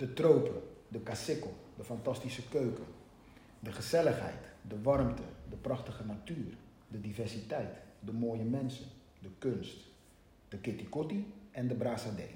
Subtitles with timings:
[0.00, 2.84] De tropen, de kassikkel, de fantastische keuken,
[3.58, 6.54] de gezelligheid, de warmte, de prachtige natuur,
[6.88, 8.84] de diversiteit, de mooie mensen,
[9.18, 9.76] de kunst,
[10.48, 10.86] de kitty
[11.50, 12.34] en de brasadee.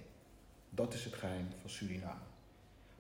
[0.71, 2.21] Dat is het geheim van Suriname.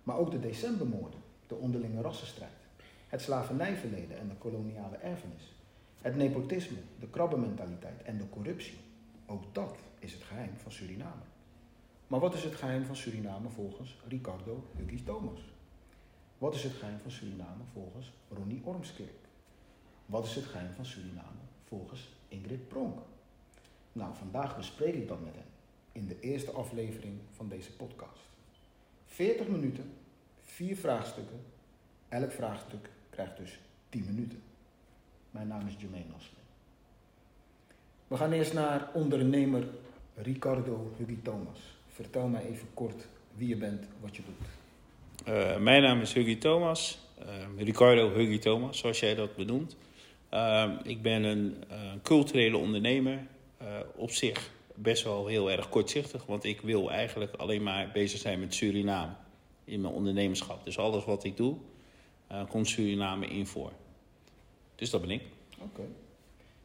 [0.03, 2.58] Maar ook de decembermoorden, de onderlinge rassenstrijd,
[3.08, 5.53] het slavernijverleden en de koloniale erfenis,
[6.00, 8.79] het nepotisme, de krabbenmentaliteit en de corruptie.
[9.26, 11.22] Ook dat is het geheim van Suriname.
[12.07, 15.40] Maar wat is het geheim van Suriname volgens Ricardo Huggies Thomas?
[16.39, 19.29] Wat is het geheim van Suriname volgens Ronnie Ormskerk?
[20.07, 22.99] Wat is het geheim van Suriname volgens Ingrid Pronk?
[23.93, 25.44] Nou, vandaag bespreek ik dat met hen
[25.93, 28.21] in de eerste aflevering van deze podcast.
[29.07, 29.93] 40 minuten,
[30.43, 31.41] vier vraagstukken.
[32.08, 34.42] Elk vraagstuk krijgt dus 10 minuten.
[35.30, 36.36] Mijn naam is Jermaine Nasle.
[38.08, 39.69] We gaan eerst naar ondernemer
[40.14, 41.73] Ricardo Huggy Thomas.
[41.95, 44.48] Vertel mij even kort wie je bent, wat je doet.
[45.28, 49.77] Uh, mijn naam is Huggy Thomas, uh, Ricardo Huggy Thomas, zoals jij dat benoemt.
[50.31, 51.56] Uh, ik ben een
[52.03, 53.27] culturele ondernemer,
[53.97, 58.41] op zich best wel heel erg kortzichtig, want ik wil eigenlijk alleen maar bezig zijn
[58.41, 59.12] met Suriname
[59.65, 60.65] in mijn ondernemerschap.
[60.65, 61.56] Dus alles wat ik doe,
[62.48, 63.72] komt Suriname in voor.
[64.75, 65.22] Dus dat ben ik.
[65.59, 65.83] Oké.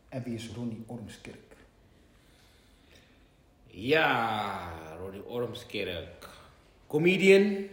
[0.10, 1.49] En wie is Ronnie Ormskerk?
[3.72, 6.28] Ja, Ronnie Ormskerk.
[6.88, 7.68] Comedian.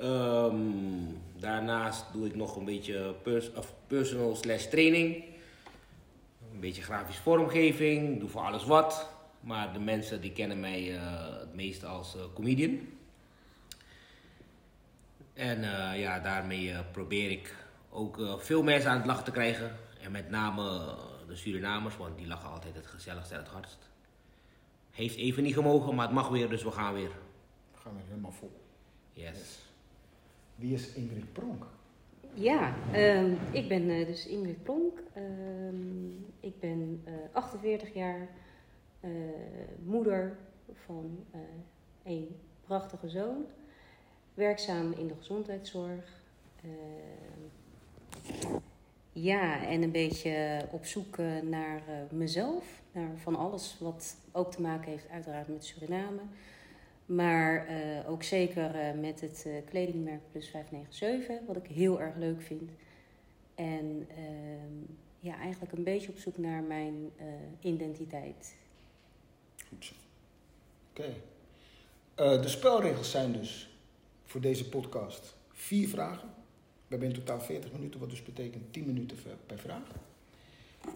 [0.00, 5.24] Um, daarnaast doe ik nog een beetje pers of personal slash training.
[6.52, 8.20] Een beetje grafische vormgeving.
[8.20, 9.10] Doe voor alles wat.
[9.40, 11.00] Maar de mensen die kennen mij uh,
[11.38, 12.80] het meest als uh, comedian.
[15.34, 17.54] En uh, ja, daarmee probeer ik
[17.90, 19.76] ook veel mensen aan het lachen te krijgen.
[20.00, 20.94] En met name
[21.26, 23.92] de Surinamers, want die lachen altijd het gezelligste en het hardst.
[24.94, 27.10] Heeft even niet gemogen, maar het mag weer, dus we gaan weer.
[27.72, 28.50] We gaan weer helemaal vol.
[29.12, 29.58] Yes.
[30.54, 31.66] Wie is Ingrid Pronk?
[32.34, 34.98] Ja, um, ik ben uh, dus Ingrid Pronk.
[35.16, 38.28] Um, ik ben uh, 48 jaar,
[39.00, 39.10] uh,
[39.84, 40.36] moeder
[40.72, 41.24] van
[42.02, 43.44] een prachtige zoon,
[44.34, 46.22] werkzaam in de gezondheidszorg.
[46.62, 47.50] Ehm,
[49.12, 54.90] ja, en een beetje op zoek naar mezelf, naar van alles wat ook te maken
[54.90, 56.20] heeft uiteraard met Suriname.
[57.06, 62.16] Maar uh, ook zeker uh, met het uh, kledingmerk Plus 597, wat ik heel erg
[62.16, 62.70] leuk vind.
[63.54, 67.12] En ehm, ja, eigenlijk een beetje op zoek naar mijn
[67.60, 68.54] identiteit.
[69.68, 69.94] Goed zo.
[70.90, 71.12] Oké.
[72.42, 73.78] De spelregels zijn dus
[74.24, 76.28] voor deze podcast vier vragen.
[76.28, 79.16] We hebben in totaal 40 minuten, wat dus betekent 10 minuten
[79.46, 79.90] per vraag.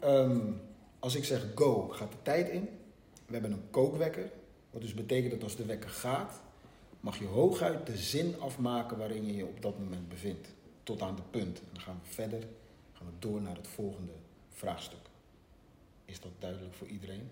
[0.05, 0.61] Um,
[0.99, 2.69] als ik zeg go, gaat de tijd in.
[3.27, 4.31] We hebben een kookwekker.
[4.71, 6.41] Wat dus betekent dat als de wekker gaat,
[7.01, 10.49] mag je hooguit de zin afmaken waarin je je op dat moment bevindt.
[10.83, 11.59] Tot aan de punt.
[11.59, 12.43] En dan gaan we verder,
[12.93, 14.13] gaan we door naar het volgende
[14.51, 14.99] vraagstuk.
[16.05, 17.29] Is dat duidelijk voor iedereen?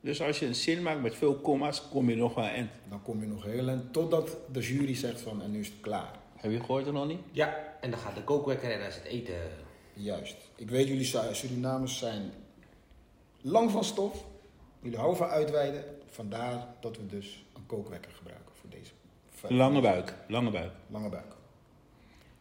[0.00, 2.70] Dus als je een zin maakt met veel comma's, kom je nog wel eind.
[2.88, 5.80] Dan kom je nog heel eind, totdat de jury zegt van en nu is het
[5.80, 6.18] klaar.
[6.36, 7.20] Heb je gehoord er nog niet?
[7.32, 9.34] Ja, en dan gaat de kookwekker en dan is het eten.
[9.92, 10.36] Juist.
[10.54, 12.32] Ik weet, jullie Surinamers zijn
[13.40, 14.24] lang van stof.
[14.80, 15.84] Jullie houden van uitweiden.
[16.06, 18.90] Vandaar dat we dus een kookwekker gebruiken voor deze.
[19.54, 20.72] Lange buik, lange buik.
[20.90, 21.34] Lange buik.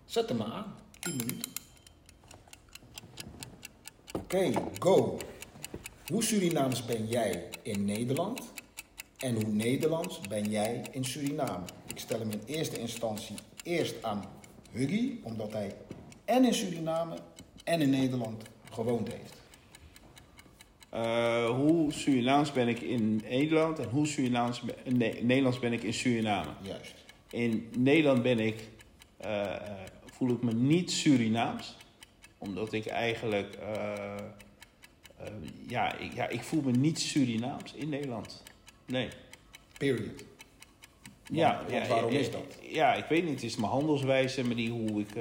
[0.05, 0.75] Zet hem maar aan.
[0.99, 1.51] 10 minuten.
[4.13, 5.17] Oké, okay, go.
[6.07, 8.41] Hoe Surinaams ben jij in Nederland?
[9.17, 11.65] En hoe Nederlands ben jij in Suriname?
[11.87, 14.25] Ik stel hem in eerste instantie eerst aan
[14.71, 15.75] Huggy, omdat hij
[16.25, 17.15] en in Suriname
[17.63, 19.33] en in Nederland gewoond heeft.
[20.95, 25.93] Uh, hoe Surinaams ben ik in Nederland en hoe Surinaams nee, Nederlands ben ik in
[25.93, 26.49] Suriname.
[26.61, 26.95] Juist.
[27.29, 28.69] In Nederland ben ik,
[29.25, 29.55] uh,
[30.05, 31.77] voel ik me niet Surinaams,
[32.37, 34.15] omdat ik eigenlijk, uh,
[35.67, 38.43] ja, ik, ja, ik voel me niet Surinaams in Nederland.
[38.85, 39.07] Nee.
[39.77, 40.23] Period.
[41.31, 42.57] Ja, Want, ja, waarom ja, is dat?
[42.61, 43.33] Ja, ik weet niet.
[43.33, 45.15] Het is mijn handelswijze, maar die, hoe ik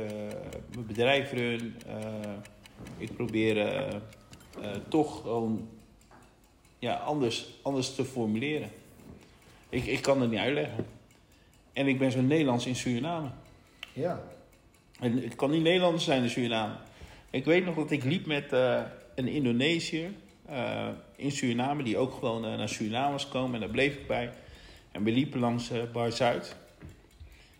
[0.74, 1.76] mijn bedrijf run.
[2.98, 3.56] ik probeer
[4.58, 5.68] uh, toch gewoon
[6.78, 8.70] ja, anders, anders te formuleren.
[9.68, 10.86] Ik, ik kan het niet uitleggen.
[11.72, 13.28] En ik ben zo Nederlands in Suriname.
[13.92, 14.22] Ja.
[15.00, 16.74] En het kan niet Nederlands zijn in Suriname.
[17.30, 18.80] Ik weet nog dat ik liep met uh,
[19.14, 20.10] een Indonesiër
[20.50, 23.54] uh, in Suriname, die ook gewoon naar Suriname was gekomen.
[23.54, 24.30] En daar bleef ik bij.
[24.92, 26.56] En we liepen langs Bar Zuid.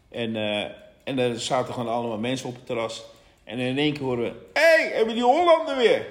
[0.08, 0.36] En,
[1.04, 3.04] en daar zaten gewoon allemaal mensen op het terras.
[3.44, 6.06] En in één keer horen we: Hé, hey, hebben die Hollander weer?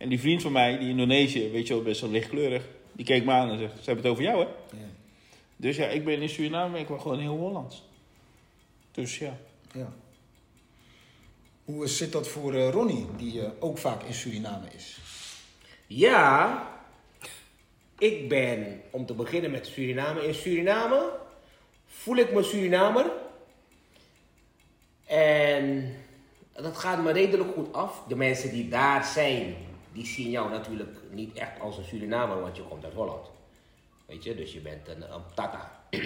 [0.00, 3.24] En die vriend van mij, die Indonesië, weet je wel, best wel lichtkleurig, die keek
[3.24, 4.46] me aan en zegt: Ze hebben het over jou, hè?
[4.76, 4.88] Ja.
[5.56, 7.84] Dus ja, ik ben in Suriname ben ik wel gewoon heel Hollands.
[8.90, 9.38] Dus ja.
[9.72, 9.92] Ja.
[11.64, 14.98] Hoe zit dat voor eh, Ronnie, die eh, ook vaak in Suriname is?
[15.86, 16.68] Ja,
[17.98, 20.26] ik ben, om te beginnen met Suriname.
[20.26, 21.10] In Suriname
[21.86, 23.10] voel ik me Surinamer.
[25.06, 25.94] En
[26.52, 28.02] dat gaat me redelijk goed af.
[28.08, 29.54] De mensen die daar zijn,
[29.92, 33.26] die zien jou natuurlijk niet echt als een Surinamer, want je komt uit Holland.
[34.06, 35.82] Weet je, dus je bent een, een tata.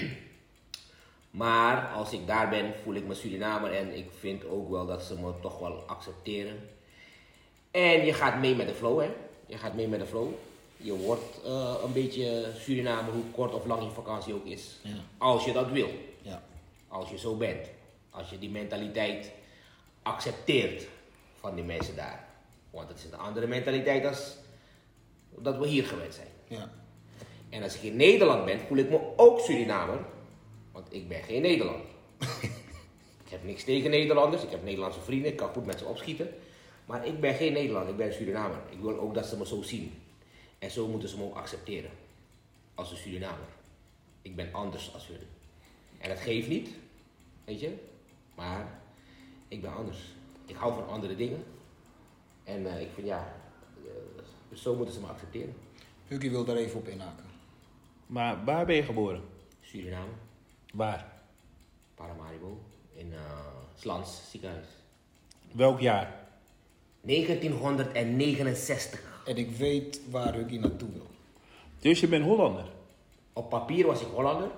[1.30, 5.02] maar als ik daar ben, voel ik me Surinamer en ik vind ook wel dat
[5.02, 6.68] ze me toch wel accepteren.
[7.70, 9.10] En je gaat mee met de flow, hè?
[9.46, 10.32] Je gaat mee met de flow.
[10.76, 14.78] Je wordt eh, een beetje Surinamer, hoe kort of lang je vakantie ook is.
[14.82, 14.94] Ja.
[15.18, 15.88] Als je dat wil.
[16.22, 16.42] Ja.
[16.88, 17.66] Als je zo bent.
[18.10, 19.30] Als je die mentaliteit
[20.02, 20.86] accepteert
[21.40, 22.33] van die mensen daar.
[22.74, 24.36] Want het is een andere mentaliteit als
[25.38, 26.28] dat we hier gewend zijn.
[26.48, 26.70] Ja.
[27.48, 29.98] En als ik in Nederland ben, voel ik me ook Surinamer.
[30.72, 31.86] Want ik ben geen Nederlander.
[33.24, 34.42] ik heb niks tegen Nederlanders.
[34.42, 35.30] Ik heb Nederlandse vrienden.
[35.30, 36.28] Ik kan goed met ze opschieten.
[36.86, 37.90] Maar ik ben geen Nederlander.
[37.90, 38.58] Ik ben Surinamer.
[38.70, 40.02] Ik wil ook dat ze me zo zien.
[40.58, 41.90] En zo moeten ze me ook accepteren.
[42.74, 43.48] Als een Surinamer.
[44.22, 45.26] Ik ben anders als hun.
[45.98, 46.68] En dat geeft niet.
[47.44, 47.74] Weet je.
[48.34, 48.80] Maar
[49.48, 49.98] ik ben anders.
[50.46, 51.44] Ik hou van andere dingen.
[52.44, 53.32] En eh, ik vind ja.
[53.84, 53.90] eh,
[54.56, 55.54] zo moeten ze me accepteren.
[56.08, 57.24] Huggy wil daar even op inhaken.
[58.06, 59.22] Maar waar ben je geboren?
[59.60, 60.10] Suriname.
[60.72, 61.12] Waar?
[61.94, 62.58] Paramaribo
[62.96, 63.18] in uh,
[63.78, 64.66] Slans ziekenhuis.
[65.52, 66.14] Welk jaar?
[67.00, 69.22] 1969.
[69.26, 71.06] En ik weet waar Huggy naartoe wil.
[71.78, 72.64] Dus je bent Hollander.
[73.32, 74.48] Op papier was ik Hollander.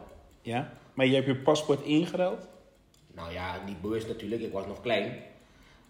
[0.43, 0.73] Ja?
[0.95, 2.47] Maar je hebt je paspoort ingeruild?
[3.15, 5.23] Nou ja, niet bewust natuurlijk, ik was nog klein.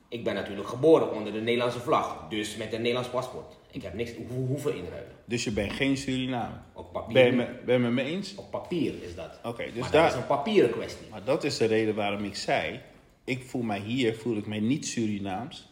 [0.09, 3.57] Ik ben natuurlijk geboren onder de Nederlandse vlag, dus met een Nederlands paspoort.
[3.71, 5.13] Ik heb niks ho hoeven inruilen.
[5.25, 6.55] Dus je bent geen Suriname.
[6.73, 7.13] Op papier.
[7.15, 8.35] Ben je, me, ben je met me eens?
[8.35, 9.39] Op papier is dat.
[9.45, 11.07] Oké, dus maar daar- dat is een papieren kwestie.
[11.11, 12.81] Maar dat is de reden waarom ik zei,
[13.25, 15.69] ik voel mij hier, voel ik mij niet Surinaams.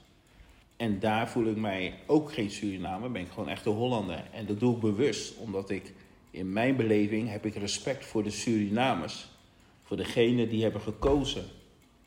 [0.77, 4.25] En daar voel ik mij ook geen Surinamer, ben ik gewoon echt een Hollander.
[4.33, 5.93] En dat doe ik bewust, omdat ik
[6.31, 9.27] in mijn beleving heb ik respect voor de Surinamers.
[9.83, 11.45] Voor degenen die hebben gekozen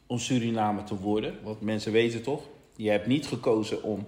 [0.08, 1.34] om Surinamer te worden.
[1.44, 2.44] Want mensen weten toch,
[2.76, 4.08] je hebt niet gekozen om,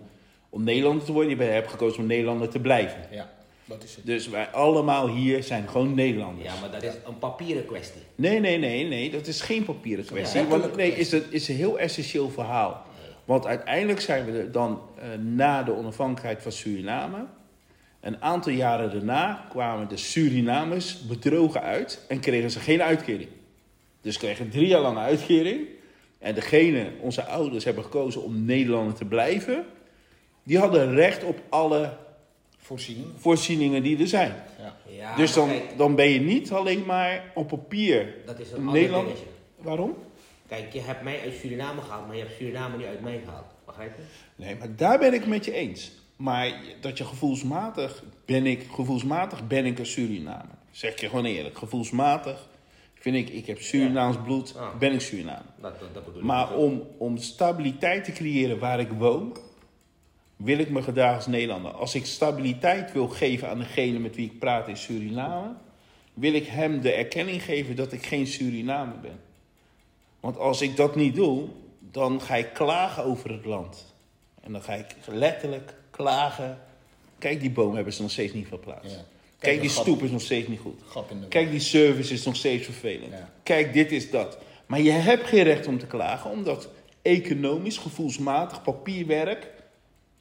[0.49, 3.07] om Nederlander te worden, je hebt gekozen om Nederlander te blijven.
[3.11, 3.29] Ja,
[3.65, 4.05] dat is het.
[4.05, 6.53] Dus wij allemaal hier zijn gewoon Nederlanders.
[6.53, 8.01] Ja, maar dat is een papieren kwestie.
[8.15, 10.41] Nee, nee, nee, nee, dat is geen papieren kwestie.
[10.41, 12.87] Ja, want nee, is het is een heel essentieel verhaal.
[13.25, 17.25] Want uiteindelijk zijn we er dan eh, na de onafhankelijkheid van Suriname.
[17.99, 23.29] Een aantal jaren daarna kwamen de Surinamers bedrogen uit en kregen ze geen uitkering.
[24.01, 25.67] Dus kregen drie jaar lang een uitkering.
[26.19, 29.65] En degene, onze ouders, hebben gekozen om Nederlander te blijven.
[30.43, 31.97] Die hadden recht op alle
[32.57, 33.07] Voorziening.
[33.17, 34.33] voorzieningen die er zijn.
[34.59, 34.77] Ja.
[34.87, 38.53] Ja, dus dan, kijk, dan ben je niet alleen maar op papier dat is een
[38.53, 39.13] een ander Nederlander.
[39.13, 39.31] dingetje.
[39.57, 39.95] Waarom?
[40.47, 43.45] Kijk, je hebt mij uit Suriname gehaald, maar je hebt Suriname niet uit mij gehaald.
[43.65, 44.03] Begrijp je?
[44.35, 45.91] Nee, maar daar ben ik het met je eens.
[46.15, 50.55] Maar dat je gevoelsmatig ben ik, gevoelsmatig ben ik een Surinamer.
[50.71, 51.57] Zeg ik je gewoon eerlijk.
[51.57, 52.47] Gevoelsmatig
[52.99, 54.77] vind ik, ik heb Surinaams bloed, Ah.
[54.77, 55.45] ben ik Surinamer.
[55.61, 56.25] Dat, dat, dat bedoel ik.
[56.25, 59.37] Maar om, om stabiliteit te creëren waar ik woon,
[60.35, 61.71] wil ik me gedragen als Nederlander.
[61.71, 65.53] Als ik stabiliteit wil geven aan degene met wie ik praat in Suriname,
[66.13, 69.19] wil ik hem de erkenning geven dat ik geen Surinamer ben.
[70.19, 71.47] Want als ik dat niet doe,
[71.91, 73.93] dan ga ik klagen over het land.
[74.41, 76.57] En dan ga ik letterlijk klagen.
[77.17, 78.95] Kijk, die boom hebben ze nog steeds niet verplaatst.
[78.95, 79.03] Ja.
[79.39, 80.81] Kijk, een die gat- stoep is nog steeds niet goed.
[80.87, 83.11] Gat in de Kijk, die service is nog steeds vervelend.
[83.11, 83.29] Ja.
[83.43, 84.37] Kijk, dit is dat.
[84.65, 86.69] Maar je hebt geen recht om te klagen, omdat
[87.01, 89.47] economisch, gevoelsmatig, papierwerk,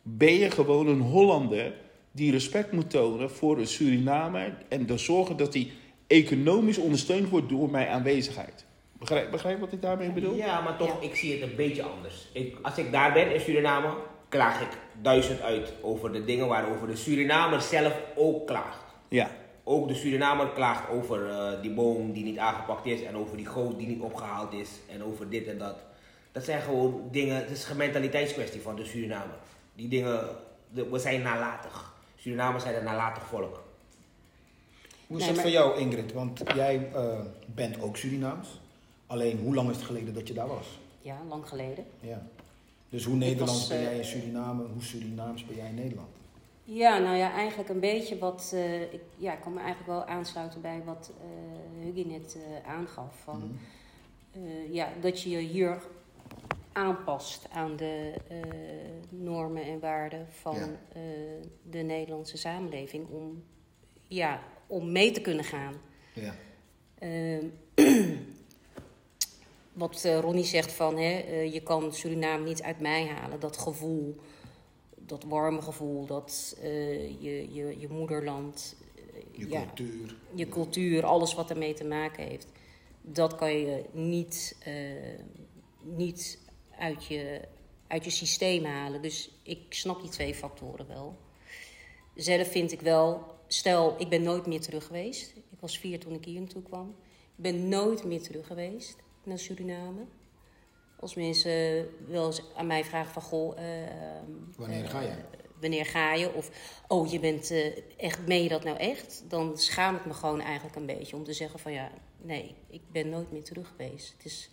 [0.02, 1.72] ben je gewoon een Hollander
[2.12, 5.70] die respect moet tonen voor de Surinamer en er zorgen dat hij
[6.06, 8.64] economisch ondersteund wordt door mijn aanwezigheid.
[8.98, 10.34] Begrijp, begrijp wat ik daarmee bedoel?
[10.36, 11.08] Ja, maar toch, Ja.
[11.08, 12.28] ik zie het een beetje anders.
[12.32, 13.94] Ik, als ik daar ben in Suriname,
[14.28, 14.68] klaag ik
[15.02, 18.86] duizend uit over de dingen waarover de Surinamer zelf ook klaagt.
[19.08, 19.30] Ja.
[19.64, 23.46] Ook de Surinamer klaagt over eh, die boom die niet aangepakt is en over die
[23.46, 25.76] goot die niet opgehaald is en over dit en dat.
[26.32, 29.36] Dat zijn gewoon dingen, het is een mentaliteitskwestie van de Surinamer.
[29.74, 30.28] Die dingen,
[30.70, 31.94] de- we zijn nalatig.
[32.16, 33.62] Surinamers zijn een nalatig volk.
[35.06, 36.12] Hoe is Nee, het maar- voor jou, Ingrid?
[36.12, 38.48] Want jij eh, bent ook Surinaams.
[39.06, 40.78] Alleen, hoe lang is het geleden dat je daar was?
[41.02, 41.84] Ja, lang geleden.
[42.00, 42.22] Ja.
[42.88, 44.62] Dus hoe Nederlands was, ben eh, jij in Suriname?
[44.72, 46.08] Hoe Surinaams ben jij in Nederland?
[46.70, 48.50] Ja, nou ja, eigenlijk een beetje wat.
[48.54, 52.70] eh, ik, ja, ik kan me eigenlijk wel aansluiten bij wat eh Huggy net eh,
[52.70, 53.14] aangaf.
[53.24, 53.58] Van,
[54.32, 54.72] Mhm.
[54.72, 55.82] ja, dat je je hier
[56.72, 58.12] aanpast aan de
[59.08, 60.68] normen en waarden van Ja.
[61.62, 63.08] de Nederlandse samenleving.
[63.08, 63.42] Om,
[64.08, 65.74] ja, om mee te kunnen gaan.
[66.14, 66.34] Ja.
[66.98, 67.46] Ehm,
[69.72, 73.40] wat Ronnie zegt van, hè, je kan Suriname niet uit mij halen.
[73.40, 74.16] Dat gevoel,
[75.08, 78.76] dat warme gevoel, dat eh, je, je, je moederland,
[79.32, 80.16] Je ja, cultuur.
[80.34, 82.46] je cultuur, alles wat ermee te maken heeft.
[83.02, 84.74] Dat kan je niet, eh,
[85.82, 86.38] niet
[86.78, 87.40] uit, je,
[87.86, 89.02] uit je systeem halen.
[89.02, 91.16] Dus ik snap die twee factoren wel.
[92.14, 95.34] Zelf vind ik wel, stel, ik ben nooit meer terug geweest.
[95.36, 96.94] Ik was vier toen ik hier naartoe kwam.
[97.36, 100.04] Ik ben nooit meer terug geweest naar Suriname.
[101.00, 103.58] Als mensen wel eens aan mij vragen van, goh...
[103.58, 103.88] eh,
[104.56, 105.14] Wanneer ga je?
[105.60, 106.34] wanneer ga je?
[106.34, 106.50] Of,
[106.88, 109.24] oh, je bent eh, echt, meen je dat nou echt?
[109.28, 111.90] Dan schaam ik me gewoon eigenlijk een beetje om te zeggen van, ja,
[112.22, 114.12] nee, ik ben nooit meer terug geweest.
[114.16, 114.50] Het is,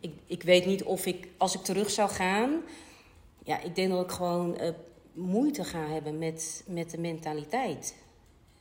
[0.00, 2.62] ik, ik weet niet of ik, als ik terug zou gaan,
[3.44, 4.70] ja, ik denk dat ik gewoon eh,
[5.12, 7.94] moeite ga hebben met, met de mentaliteit.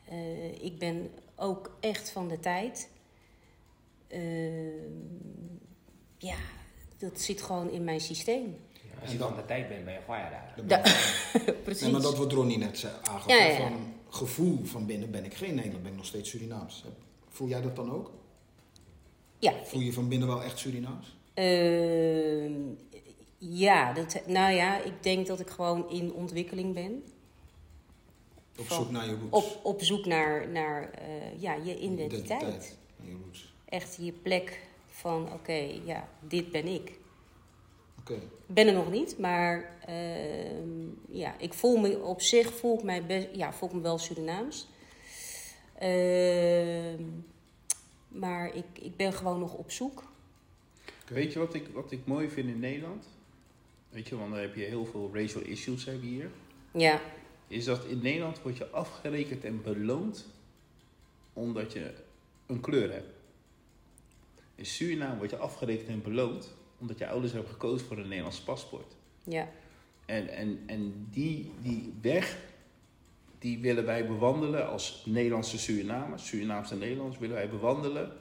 [0.10, 2.90] Eh, ik ben ook echt van de tijd.
[4.08, 4.84] Eh,
[6.18, 6.38] ja,
[7.00, 8.58] dat zit gewoon in mijn systeem.
[8.74, 10.30] Ja, als je van de tijd bent, ben je fire
[10.68, 10.82] daar.
[11.64, 11.82] Precies.
[11.84, 13.28] Nee, maar dat wat Ronnie net zei, aangaf.
[13.28, 13.58] Ja, ja, hè, ja.
[13.58, 16.84] Van gevoel van binnen ben ik geen Nederlander, ben ik nog steeds Surinaams.
[17.30, 18.12] Voel jij dat dan ook?
[19.40, 21.18] Ja, Voel je van binnen wel echt Surinaams?
[21.34, 22.54] Ehm,
[23.38, 27.04] ja, dat, nou ja, ik denk dat ik gewoon in ontwikkeling ben.
[28.58, 29.46] Op Van- zoek naar je roots.
[29.46, 32.78] Op, op zoek naar, naar eh, ja, je identiteit.
[32.98, 33.54] Naar je roots.
[33.66, 34.68] Echt je plek
[35.00, 36.92] van, oké, ja, dit ben ik.
[38.00, 38.14] Oké.
[38.14, 42.84] Ik ben er nog niet, maar ehm, ja, ik voel me op zich voel ik
[42.84, 44.68] mij best, ja, voel ik me wel Surinaams.
[45.78, 47.04] Ehm,
[48.08, 50.04] maar ik, ik ben gewoon nog op zoek.
[51.08, 53.06] Weet je wat ik, wat ik mooi vind in Nederland?
[53.90, 56.32] Weet je, want daar heb je heel veel racial issues heb je hier.
[56.72, 57.02] Ja,
[57.48, 60.28] Is dat in Nederland word je afgerekend en beloond
[61.34, 61.94] omdat je
[62.46, 63.19] een kleur hebt.
[64.60, 68.40] In Suriname word je afgerekend en beloond omdat je ouders hebben gekozen voor een Nederlands
[68.40, 68.96] paspoort.
[69.24, 69.50] ja,
[70.06, 72.38] En, en, en die, die weg,
[73.40, 78.12] die willen wij bewandelen als Nederlandse Surinamers, Surinaamse Nederlands, willen wij bewandelen.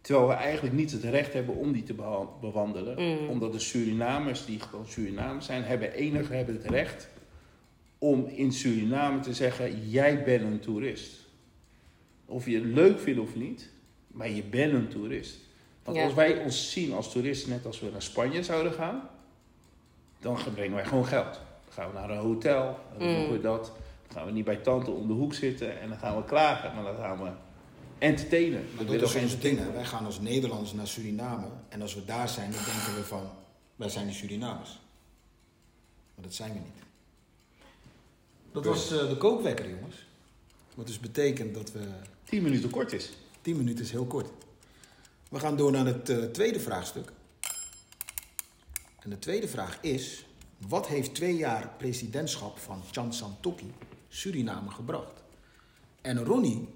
[0.00, 1.94] Terwijl we eigenlijk niet het recht hebben om die te
[2.40, 3.02] bewandelen.
[3.02, 3.28] Mm.
[3.28, 7.08] Omdat de Surinamers, die gewoon Surinamers zijn, hebben enig hebben het recht
[7.98, 11.26] om in Suriname te zeggen, jij bent een toerist.
[12.26, 13.70] Of je het leuk vindt of niet,
[14.18, 15.36] maar je bent een toerist.
[15.84, 16.04] Want Ja.
[16.04, 19.08] als wij ons zien als toeristen, net als we naar Spanje zouden gaan,
[20.20, 21.32] dan brengen wij gewoon geld.
[21.64, 23.14] Dan gaan we naar een hotel, dan Mm.
[23.14, 23.64] doen we dat.
[24.06, 26.74] Dan gaan we niet bij tante om de hoek zitten en dan gaan we klagen,
[26.74, 27.30] maar dan gaan we
[27.98, 28.64] entertainen.
[28.76, 29.58] Maar We dat is geen ding.
[29.58, 29.72] hè.
[29.72, 31.46] Wij gaan als Nederlanders naar Suriname.
[31.68, 33.30] En als we daar zijn, dan denken we van...
[33.76, 34.78] Wij zijn die Surinamers.
[36.14, 36.82] Maar dat zijn we niet.
[38.52, 39.96] Dat was eh, de kookwekker, jongens.
[40.74, 41.80] Wat dus betekent dat we...
[42.24, 43.10] 10 minuten kort is.
[43.42, 44.28] 10 minuten is heel kort.
[45.28, 47.12] We gaan door naar het eh, tweede vraagstuk.
[49.00, 50.26] En de tweede vraag is...
[50.68, 53.72] Wat heeft twee jaar presidentschap van Chan Santokki
[54.08, 55.22] Suriname gebracht?
[56.00, 56.68] En Ronnie,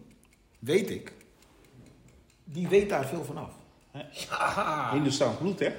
[0.59, 1.13] weet ik,
[2.45, 3.51] die weet daar veel van af.
[4.93, 5.73] Hindoestaans bloed, hè?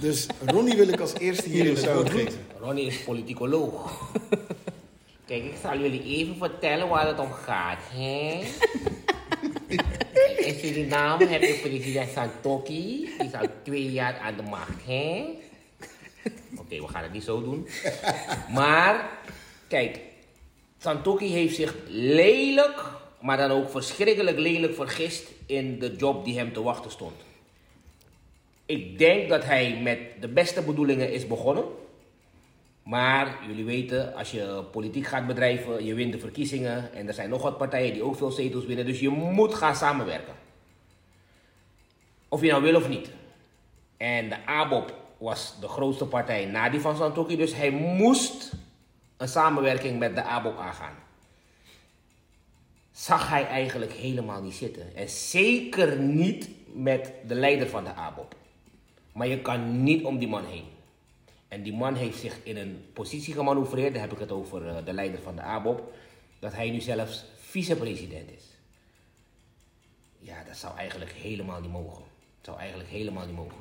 [0.00, 2.20] Dus Ronnie wil ik als eerste hier in het woord bloed.
[2.20, 2.40] geven.
[2.58, 4.10] Ronnie is politicoloog.
[5.26, 8.40] Kijk, ik zal jullie even vertellen waar het om gaat, hè?
[10.46, 13.10] In Suriname heb je president Santokki.
[13.18, 15.24] Die is al twee jaar aan de macht, hè?
[16.56, 17.68] Oké, we gaan het niet zo doen.
[18.52, 19.10] Maar,
[19.68, 20.00] kijk,
[20.78, 22.82] Santokki heeft zich lelijk,
[23.20, 27.14] maar dan ook verschrikkelijk lelijk vergist in de job die hem te wachten stond.
[28.66, 31.64] Ik denk dat hij met de beste bedoelingen is begonnen.
[32.90, 36.94] Maar jullie weten, als je politiek gaat bedrijven, je wint de verkiezingen.
[36.94, 38.86] En er zijn nog wat partijen die ook veel zetels winnen.
[38.86, 40.34] Dus je moet gaan samenwerken.
[42.28, 43.10] Of je nou wil of niet.
[43.96, 47.36] En de ABOP was de grootste partij na die van Santokki.
[47.36, 48.52] Dus hij moest
[49.16, 50.94] een samenwerking met de ABOP aangaan.
[52.92, 54.96] Zag hij eigenlijk helemaal niet zitten.
[54.96, 58.34] En zeker niet met de leider van de ABOP.
[59.12, 60.78] Maar je kan niet om die man heen.
[61.50, 64.84] En die man heeft zich in een positie gemanoeuvreerd, daar heb ik het over eh,
[64.84, 65.92] de leider van de ABOP,
[66.38, 68.44] dat hij nu zelfs vicepresident is.
[70.18, 72.02] Ja, dat zou eigenlijk helemaal niet mogen.
[72.36, 73.60] Dat zou eigenlijk helemaal niet mogen.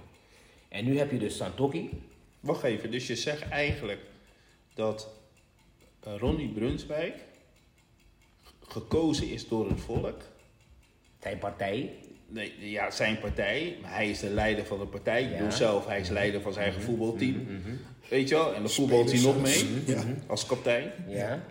[0.67, 2.03] En nu heb je dus Santokki.
[2.39, 4.01] Wacht even, dus je zegt eigenlijk
[4.74, 5.13] dat
[6.00, 7.25] eh, Ronnie Brunswijk
[8.67, 10.22] gekozen is door het volk.
[11.19, 11.93] Zijn partij.
[12.31, 15.24] Nee, ja, zijn partij, maar hij is de leider van de partij.
[15.24, 15.36] Ik Ja.
[15.36, 17.48] bedoel zelf, hij is leider van zijn eigen voetbalteam.
[18.09, 18.53] Weet je wel?
[18.53, 20.03] En de voetbalteam nog mee, Ja.
[20.27, 20.91] als kapitein.
[21.07, 21.43] Ja.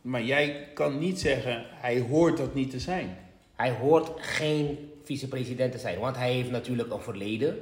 [0.00, 3.16] Maar jij kan niet zeggen, hij hoort dat niet te zijn.
[3.56, 7.58] Hij hoort geen vicepresident te zijn, want hij heeft natuurlijk een verleden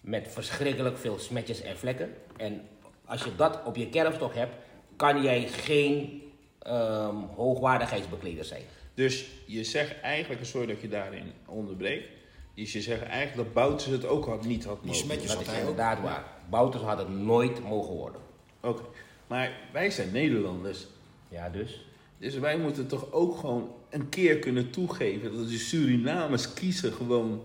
[0.00, 2.14] met verschrikkelijk veel smetjes en vlekken.
[2.36, 2.60] En
[3.04, 4.54] als je dat op je kerfstok hebt,
[4.96, 6.22] kan jij geen
[6.58, 8.62] ehm, hoogwaardigheidsbekleder zijn.
[8.96, 12.08] Dus je zegt eigenlijk, sorry dat je daarin onderbreekt.
[12.54, 14.96] Dus je zegt eigenlijk dat Bouters het ook had, niet had mogen.
[14.96, 16.24] smetjes Dat had is inderdaad waar.
[16.50, 18.20] Bouters had het nooit mogen worden.
[18.60, 18.82] Oké,
[19.26, 20.86] maar wij zijn Nederlanders.
[21.28, 21.84] Ja, dus.
[22.18, 27.42] Dus wij moeten toch ook gewoon een keer kunnen toegeven dat de Surinamers kiezen gewoon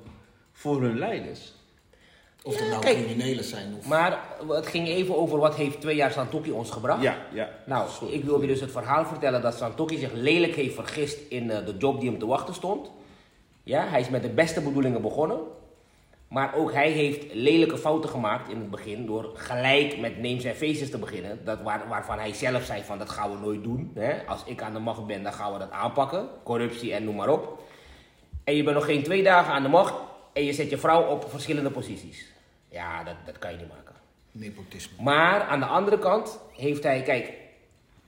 [0.52, 1.54] voor hun leiders.
[2.44, 2.98] Of er nou kijk.
[2.98, 3.88] criminelen zijn of...
[3.88, 7.02] Maar het ging even over wat heeft twee jaar Santoki ons gebracht.
[7.02, 7.50] Ja, ja.
[7.66, 8.14] Nou, Sorry.
[8.14, 11.76] ik wilde dus het verhaal vertellen dat Santoki zich lelijk heeft vergist in eh, de
[11.78, 12.92] job die hem te wachten stond.
[13.64, 15.40] Ja, hij is met de beste bedoelingen begonnen.
[16.28, 20.56] Maar ook hij heeft lelijke fouten gemaakt in het begin door gelijk met names en
[20.56, 21.40] faces te beginnen.
[21.44, 23.92] Dat waar, waarvan hij zelf zei van dat gaan we nooit doen.
[23.96, 24.28] Hè?
[24.28, 26.28] Als ik aan de macht ben, dan gaan we dat aanpakken.
[26.44, 27.60] Corruptie en noem maar op.
[28.44, 29.94] En je bent nog geen twee dagen aan de macht
[30.34, 32.32] en je zet je vrouw op verschillende posities.
[32.70, 33.96] Ja, dat, dat kan je niet maken.
[34.32, 35.04] Nepotisme.
[35.04, 37.34] Maar aan de andere kant heeft hij, kijk,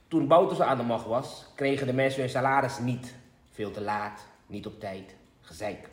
[0.08, 3.16] toen Bouterse aan de macht was, kregen de mensen hun salaris niet.
[3.52, 5.90] Veel te laat, niet op tijd, gezeik.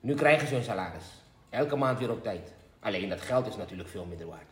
[0.00, 1.04] Nu krijgen ze hun salaris.
[1.50, 2.52] Elke maand weer op tijd.
[2.80, 4.48] Alleen dat geld is natuurlijk veel minder waard.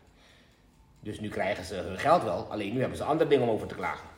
[1.00, 3.66] Dus nu krijgen ze hun geld wel, alleen nu hebben ze andere dingen om over
[3.66, 4.08] te klagen.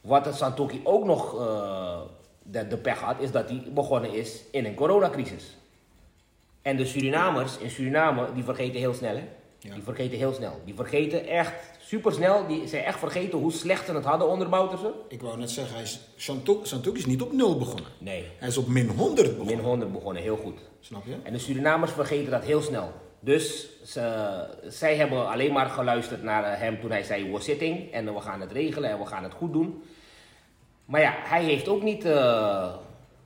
[0.00, 2.00] Wat het Santoki ook nog eh,
[2.42, 5.56] de, de pech had, is dat hij begonnen is in een coronacrisis.
[6.62, 9.24] En de Surinamers in Suriname, die vergeten heel snel, hè?
[9.58, 9.74] Ja.
[9.74, 10.60] Die vergeten heel snel.
[10.64, 12.46] Die vergeten echt super snel.
[12.46, 14.92] Die zijn echt vergeten hoe slecht ze het hadden onder Bouterse.
[15.08, 17.90] Ik wou net zeggen, hij is, Santok is niet op nul begonnen.
[17.98, 19.64] Nee, Hij is op min 100 min begonnen.
[19.64, 20.58] 100 begonnen, heel goed.
[20.80, 21.14] Snap je?
[21.22, 22.92] En de Surinamers vergeten dat heel snel.
[23.20, 27.92] Dus ze, zij hebben alleen maar geluisterd naar eh, hem toen hij zei: We're sitting
[27.92, 29.82] en we gaan het regelen en we gaan het goed doen.
[30.84, 32.74] Maar ja, hij heeft ook niet eh,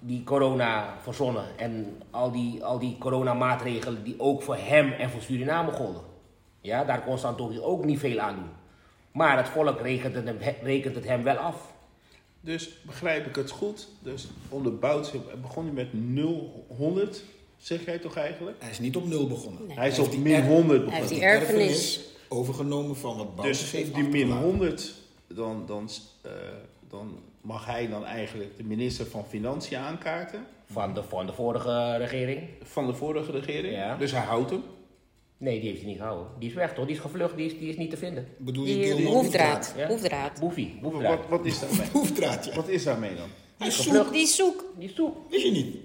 [0.06, 5.22] die corona verzonnen en al die, al die coronamaatregelen die ook voor hem en voor
[5.22, 6.02] Suriname golden.
[6.60, 8.48] Ja, daar kon Santoki ook niet veel aan doen.
[9.12, 11.74] Maar het volk rekent het hem, rekent het hem wel af.
[12.40, 13.88] Dus begrijp ik het goed.
[14.02, 17.24] Dus onder Bouters begon hij met 0, 100,
[17.56, 18.56] zeg jij toch eigenlijk?
[18.60, 19.66] Hij is niet op nul begonnen.
[19.66, 19.76] Nee.
[19.76, 21.08] Hij is Hij op min er- 100 Hij heeft begonnen.
[21.08, 22.00] die erfenis.
[22.28, 24.44] overgenomen van wat Dus heeft die min achtergelaten.
[24.50, 24.94] 100,
[25.28, 25.88] dan, dan,
[26.22, 26.30] eh,
[26.90, 30.46] dan mag hij dan eigenlijk de minister van Financiën aankaarten.
[30.72, 32.40] Van de, van de vorige regering.
[32.62, 33.74] Van de vorige regering.
[33.74, 33.96] Ja.
[33.96, 34.62] Dus hij houdt hem.
[35.38, 36.26] Nee, die heeft hij niet gehouden.
[36.38, 36.86] Die is weg toch?
[36.86, 38.28] Die is gevlucht, die is, die is niet te vinden.
[38.38, 39.74] Bedoel je Die Gilmore hoefdraad.
[39.76, 39.86] Ja?
[39.86, 40.40] Hoefdraad.
[40.40, 41.86] Boefie, Wat, wat is daarmee?
[41.92, 42.54] Hoefdraad, ja.
[42.54, 43.28] Wat is daarmee dan?
[43.58, 44.04] Hij is gevlucht.
[44.04, 44.12] zoek.
[44.12, 44.64] Die is zoek.
[44.78, 45.12] Die is toe.
[45.30, 45.76] Weet je niet?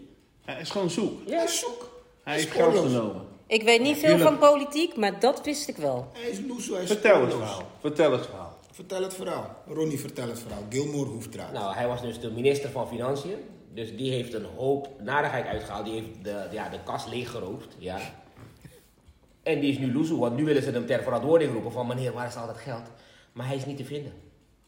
[0.45, 1.11] Hij is gewoon zoek.
[1.25, 1.43] Hij Ja.
[1.43, 2.01] is zoek.
[2.23, 3.21] Hij is heeft geld genomen.
[3.47, 6.07] Ik weet niet veel Jullie- van politiek, maar dat wist ik wel.
[6.13, 7.61] Hij is loeso, hij is Vertel het verhaal.
[7.79, 8.50] Vertel het verhaal.
[8.81, 9.55] Vertel het verhaal.
[9.67, 10.63] Ronnie, vertel het verhaal.
[10.69, 11.51] Gilmore Hoefdraad.
[11.51, 13.35] Nou, hij was dus de minister van Financiën.
[13.73, 15.85] Dus die heeft een hoop narigheid uitgehaald.
[15.85, 17.75] Die heeft de, ja, de kas leeggeroofd.
[17.77, 17.99] Ja.
[19.43, 22.13] En die is nu loezoe, want nu willen ze hem ter verantwoording roepen van meneer,
[22.13, 22.83] waar is al dat geld?
[23.33, 24.13] Maar hij is niet te vinden.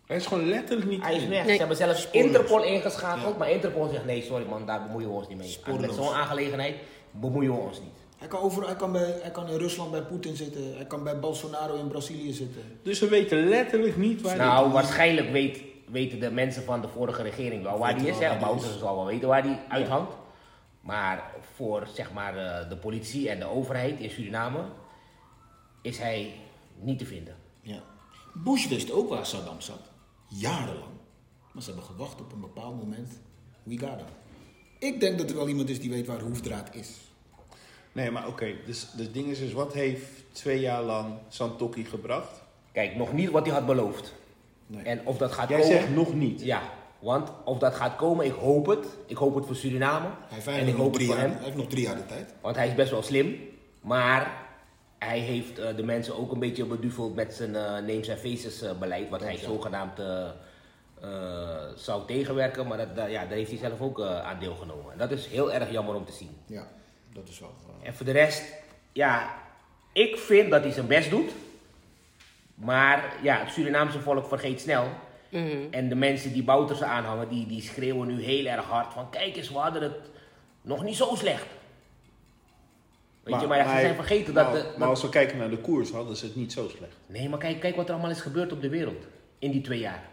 [0.06, 1.43] Hij is gewoon letterlijk niet Hij is weg.
[1.43, 1.54] Nee.
[1.54, 2.26] Ze hebben zelfs Spoorloos.
[2.26, 5.47] Interpol ingeschakeld, maar Interpol zegt nee, sorry man, daar bemoeien we ons niet mee.
[5.47, 5.82] Spoorloos.
[5.82, 6.76] Met zo'n aangelegenheid
[7.12, 7.97] bemoeien we ons niet.
[8.23, 10.75] Hij kan, over, hij, kan bij, hij kan in Rusland bij Poetin zitten.
[10.75, 12.62] Hij kan bij Bolsonaro in Brazilië zitten.
[12.83, 16.88] Dus we weten letterlijk niet waar hij Nou, waarschijnlijk weet, weten de mensen van de
[16.88, 18.19] vorige regering wel waar die is.
[18.19, 18.39] Hè?
[18.39, 18.79] Bouter is.
[18.79, 20.13] zal wel weten waar die uithangt.
[20.81, 24.63] Maar voor zeg maar, eh, de politie en de overheid in Suriname
[25.81, 26.33] is hij
[26.79, 27.36] niet te vinden.
[27.62, 27.83] Ja.
[28.33, 29.81] Bush wist ook waar Saddam zat.
[30.27, 30.93] Jarenlang.
[31.51, 33.19] Maar ze hebben gewacht op een bepaald moment.
[33.63, 34.05] We got him.
[34.79, 37.12] Ik denk dat er wel iemand is die weet waar Hoefdraad is.
[37.93, 38.53] Nee, maar oké.
[38.65, 42.41] dus de ding is dus, wat heeft twee jaar lang Santoki gebracht?
[42.71, 44.13] Kijk, nog niet wat hij had beloofd.
[44.67, 44.84] Nee.
[44.84, 45.75] En of dat gaat Jij komen.
[45.75, 46.41] zegt nog niet.
[46.41, 46.62] Ja,
[46.99, 48.86] want of dat gaat komen, ik hoop het.
[49.06, 50.06] Ik hoop het voor Suriname.
[50.27, 51.34] Hij heeft, en ik hoop het voor jaar, hem.
[51.36, 52.34] hij heeft nog drie jaar de tijd.
[52.41, 53.36] Want hij is best wel slim.
[53.82, 54.41] Maar
[54.99, 58.62] hij heeft eh, de mensen ook een beetje beduveld met zijn eh, names en faces
[58.62, 59.10] eh, beleid.
[59.10, 59.99] Wat hij zogenaamd
[61.75, 62.67] zou tegenwerken.
[62.67, 64.91] Maar dat, dat- ja, daar heeft hij zelf ook aan deelgenomen.
[64.91, 66.29] En dat is heel erg jammer om te zien.
[66.45, 66.67] Ja,
[67.13, 67.54] dat is wel.
[67.82, 68.43] eh, En voor de rest,
[68.91, 69.34] ja,
[69.91, 71.32] ik vind dat hij zijn best doet.
[72.56, 74.88] Maar ja, het Surinaamse volk vergeet snel.
[75.71, 79.10] En de mensen die Bouterse aanhangen, die, die schreeuwen nu heel erg hard van...
[79.10, 79.95] Kijk eens, we hadden het
[80.62, 81.45] nog niet zo slecht.
[83.23, 84.43] Weet je, maar ja, ze zijn vergeten dat...
[84.52, 86.67] maar, de- maar dat- als we kijken naar de koers, hadden ze het niet zo
[86.78, 86.95] slecht.
[87.06, 89.06] Nee, maar kijk, kijk wat er allemaal is gebeurd op de wereld.
[89.39, 90.04] In die twee jaar.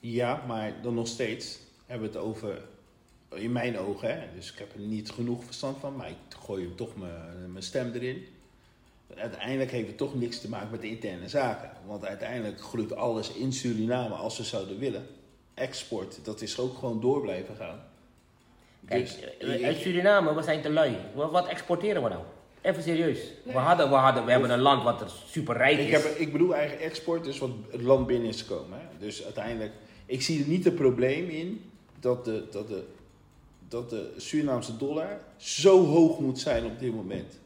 [0.00, 2.62] Ja, maar dan nog steeds hebben we het over,
[3.34, 6.74] in mijn ogen, hè, dus ik heb er niet genoeg verstand van, maar ik gooi
[6.74, 8.26] toch mijn, mijn stem erin.
[9.16, 11.70] Uiteindelijk heeft het toch niks te maken met de interne zaken.
[11.86, 15.06] Want uiteindelijk groeit alles in Suriname als ze zouden willen.
[15.54, 17.82] Export, dat is ook gewoon door blijven gaan.
[18.86, 20.96] Kijk, Dus, eh, uit Suriname, we zijn te lui.
[21.14, 22.22] Wat, wat exporteren we nou?
[22.62, 23.18] Even serieus.
[23.42, 26.02] We, hadden, we, hadden, we hebben een land wat er super rijk Ik, is.
[26.02, 28.78] heb, ik bedoel eigenlijk export, dus wat het land binnen is gekomen.
[28.78, 28.84] Hè?
[28.98, 29.72] Dus uiteindelijk,
[30.06, 32.84] ik zie er niet het probleem in dat de, dat, de,
[33.70, 37.38] dat de Surinaamse dollar zo hoog moet zijn op dit moment.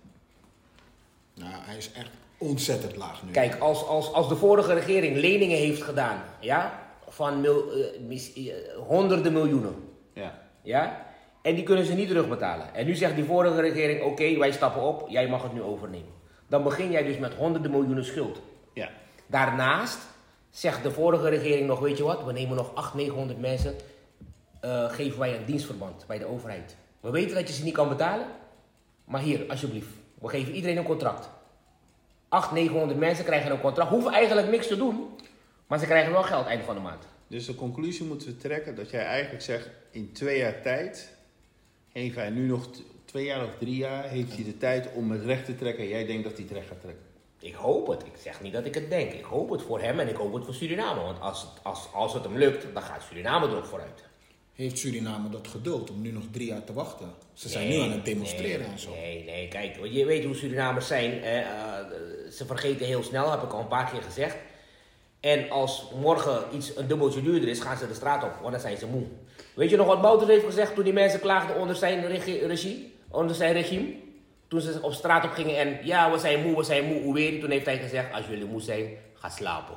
[1.34, 3.30] Nou, hij is echt ontzettend laag nu.
[3.30, 8.32] Kijk, als, als, als de vorige regering leningen heeft gedaan, ja, van mil- eh, mis-
[8.34, 8.52] eh,
[8.86, 9.74] honderden miljoenen,
[10.12, 10.38] Ja.
[10.62, 11.06] ja,
[11.42, 12.74] en die kunnen ze niet terugbetalen.
[12.74, 16.12] En nu zegt die vorige regering, oké, wij stappen op, jij mag het nu overnemen.
[16.48, 18.40] Dan begin jij dus met honderden miljoenen schuld.
[18.72, 18.90] ja.
[19.26, 19.98] Daarnaast
[20.50, 23.74] zegt de vorige regering nog, weet je wat, we nemen nog 800, 900 mensen,
[24.64, 26.76] eh, geven wij een dienstverband bij de overheid.
[27.00, 28.26] We weten dat je ze niet kan betalen,
[29.04, 29.88] maar hier, alsjeblieft,
[30.20, 31.28] we geven iedereen een contract.
[32.28, 35.08] 800, 900 mensen krijgen een contract, hoeven eigenlijk niks te doen,
[35.66, 37.04] maar ze krijgen wel geld einde van de maand.
[37.26, 41.14] Dus de conclusie moeten we trekken dat jij eigenlijk zegt, in twee jaar tijd,
[41.92, 42.68] heeft hij nu nog
[43.04, 45.88] twee jaar of drie jaar, heeft hij de tijd om het recht te trekken.
[45.88, 47.04] Jij denkt dat hij het recht gaat trekken.
[47.38, 48.06] Ik hoop het.
[48.06, 49.12] Ik zeg niet dat ik het denk.
[49.12, 51.00] Ik hoop het voor hem en ik hoop het voor Suriname.
[51.00, 54.12] Want als het, als, als het hem lukt, dan gaat Suriname er ook vooruit.
[54.54, 57.10] Heeft Suriname dat geduld om nu nog drie jaar te wachten?
[57.32, 58.90] Ze zijn Nee, nu aan het demonstreren nee, en zo.
[58.90, 61.10] Nee, nee, kijk, je weet hoe Surinamers zijn.
[61.22, 61.86] hè, eh,
[62.32, 64.36] ze vergeten heel snel, heb ik al een paar keer gezegd.
[65.20, 68.60] En als morgen iets een dubbeltje duurder is, gaan ze de straat op, want dan
[68.60, 69.04] zijn ze moe.
[69.54, 72.92] Weet je nog wat Bouters heeft gezegd toen die mensen klaagden onder zijn regi- regie,
[73.10, 73.94] onder zijn regime?
[74.48, 77.14] Toen ze op straat op gingen en ja, we zijn moe, we zijn moe, hoe
[77.14, 77.40] weer?
[77.40, 79.76] Toen heeft hij gezegd, als jullie moe zijn, ga slapen.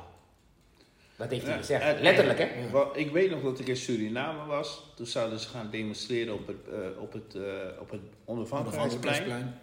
[1.18, 2.70] Dat heeft hij Ja, gezegd, en- letterlijk hè.
[2.70, 4.90] wel, Ik weet nog dat ik in Suriname was.
[4.96, 8.40] Toen zouden ze gaan demonstreren op het, eh, op het, eh, op het onafhankelijkheidsplein.
[8.80, 9.58] Onafhankelijkheidsplein.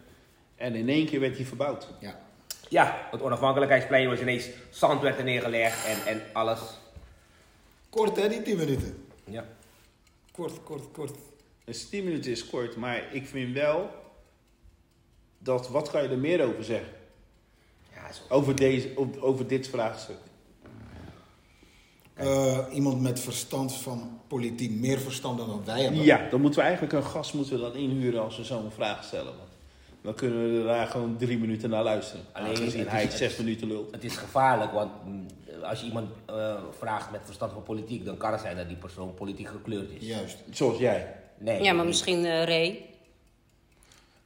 [0.55, 1.87] En in één keer werd die verbouwd.
[1.99, 2.19] Ja.
[2.69, 6.59] Ja, het onafhankelijkheidsplein was ineens, zand werd er neergelegd en, en alles.
[7.89, 9.05] Kort hè, die 10 minuten.
[9.25, 9.45] Ja.
[10.31, 11.17] Kort, kort, kort.
[11.63, 13.89] Dus 10 minuten is kort, maar ik vind wel
[15.37, 16.89] dat, wat kan je er meer over zeggen?
[17.93, 18.21] Ja, zo.
[18.29, 20.17] Over, deze, over dit vraagstuk.
[22.15, 26.03] Eh, iemand met verstand van politiek, meer verstand dan wij hebben.
[26.03, 29.03] Ja, dan moeten we eigenlijk een gast moeten we dan inhuren als we zo'n vraag
[29.03, 29.25] stellen.
[29.37, 29.49] Want
[30.01, 32.25] dan kunnen we daar gewoon drie minuten naar luisteren.
[32.31, 33.91] Alleen, Alleen het en is- hij het- zes minuten lult.
[33.91, 35.25] Het is gevaarlijk, want mm,
[35.63, 38.77] als je iemand eh, vraagt met verstand van politiek, dan kan het zijn dat die
[38.77, 40.07] persoon politiek gekleurd is.
[40.07, 40.37] Juist.
[40.51, 41.15] Zoals jij.
[41.37, 41.63] Nee.
[41.63, 42.85] Ja, maar misschien eh Ray.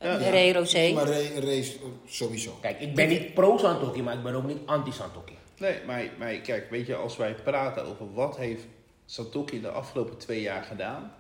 [0.02, 0.17] Ja.
[0.17, 0.91] Ray Rosé.
[0.93, 1.08] Maar
[1.43, 1.65] Ray,
[2.08, 2.58] sowieso.
[2.62, 5.34] Kijk, ik ben niet pro-Santoki, maar ik ben ook niet anti-Santoki.
[5.60, 8.63] Nee, maar, maar kijk, weet je, als wij praten over wat heeft
[9.06, 11.12] Satoki de afgelopen twee jaar gedaan,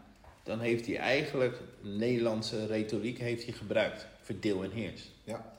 [0.43, 4.07] dan heeft hij eigenlijk Nederlandse retoriek heeft hij gebruikt.
[4.21, 5.11] Verdeel en heers.
[5.23, 5.53] Ja.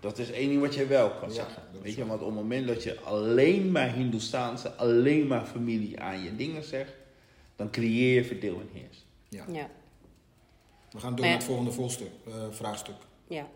[0.00, 1.62] Dat is één ding wat je wel kan Ja, zeggen.
[1.82, 6.22] Weet je, want op het moment dat je alleen maar Hindoestaanse, alleen maar familie aan
[6.22, 6.92] je dingen zegt,
[7.56, 9.04] dan creëer je verdeel en heers.
[9.28, 9.44] ja.
[9.48, 9.70] Ja,
[10.90, 11.24] We gaan door Maar ja.
[11.24, 12.94] naar het volgende volstuk, eh, vraagstuk.
[13.26, 13.48] ja.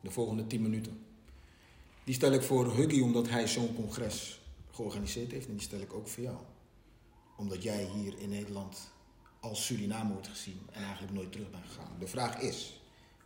[0.00, 1.04] De volgende 10 minuten.
[2.04, 5.46] Die stel ik voor Huggy omdat hij zo'n congres georganiseerd heeft.
[5.46, 6.36] En die stel ik ook voor jou.
[7.36, 8.90] Omdat jij hier in Nederland
[9.40, 11.96] als Suriname wordt gezien en eigenlijk nooit terug bent gegaan.
[11.98, 12.80] De vraag is,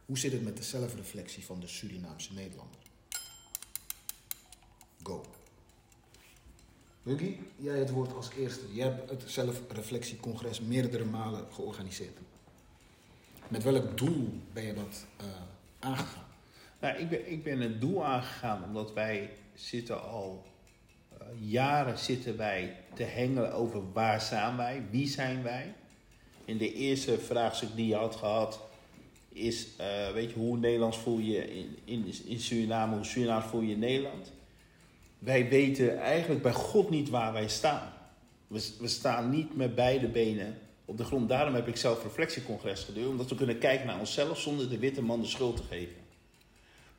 [0.06, 2.80] hoe zit het met de zelfreflectie van de Surinaamse Nederlander?
[5.02, 5.24] Go.
[7.02, 8.74] Huggy, jij het woord als eerste.
[8.74, 12.18] Jij hebt het zelfreflectiecongres meerdere malen georganiseerd.
[13.48, 15.26] Met welk doel ben je dat eh,
[15.78, 16.25] aangegaan?
[16.80, 20.44] Nou, ik ben, ik ben het doel aangegaan omdat wij zitten al
[21.18, 25.74] eh, jaren zitten wij te hengelen over waar staan wij, wie zijn wij.
[26.44, 28.60] In de eerste vraagstuk die je had gehad
[29.28, 33.60] is, eh, weet je, hoe Nederlands voel je in, in, in Suriname, hoe Surinaams voel
[33.60, 34.32] je in Nederland.
[35.18, 37.92] Wij weten eigenlijk bij God niet waar wij staan.
[38.46, 41.28] We, we staan niet met beide benen op de grond.
[41.28, 45.02] Daarom heb ik zelf reflectiecongres gedaan, omdat we kunnen kijken naar onszelf zonder de witte
[45.02, 46.05] man de schuld te geven.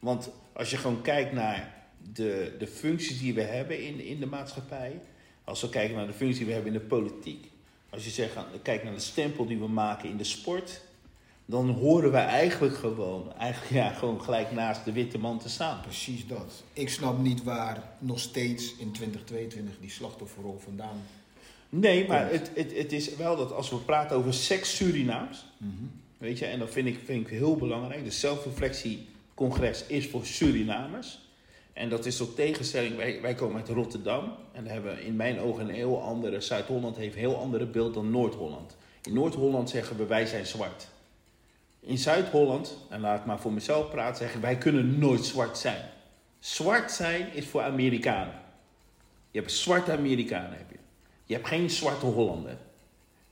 [0.07, 1.73] Want als je gewoon kijkt naar
[2.13, 4.99] de, de functies die we hebben in, in de maatschappij,
[5.43, 7.51] als we kijken naar de functies die we hebben in de politiek,
[7.89, 10.81] als je zegt, kijkt naar de stempel die we maken in de sport,
[11.45, 15.81] dan horen wij eigenlijk gewoon, eigenlijk, ja, gewoon gelijk naast de witte man te staan.
[15.81, 16.63] Precies dat.
[16.73, 21.01] Ik snap niet waar nog steeds in 2022 die slachtofferrol vandaan.
[21.69, 25.45] Nee, maar het, het, het is wel dat als we praten over seks Surinaams,
[26.17, 28.03] weet je, en dat vind ik, vind ik heel belangrijk.
[28.03, 28.11] De
[29.37, 31.19] zelfreflectiecongres is voor Surinamers.
[31.73, 35.39] En dat is tot tegenstelling, wij, wij komen uit Rotterdam en daar hebben in mijn
[35.39, 38.75] ogen een heel andere, Zuid-Holland heeft een heel andere beeld dan Noord-Holland.
[39.03, 40.87] In Noord-Holland zeggen we wij zijn zwart.
[41.79, 45.89] In Zuid-Holland, en laat ik maar voor mezelf praten, zeggen wij kunnen nooit zwart zijn.
[46.39, 48.41] Zwart zijn is voor Amerikanen.
[49.31, 50.77] Je hebt zwarte Amerikanen, heb je.
[51.25, 52.57] Je hebt geen zwarte Hollander.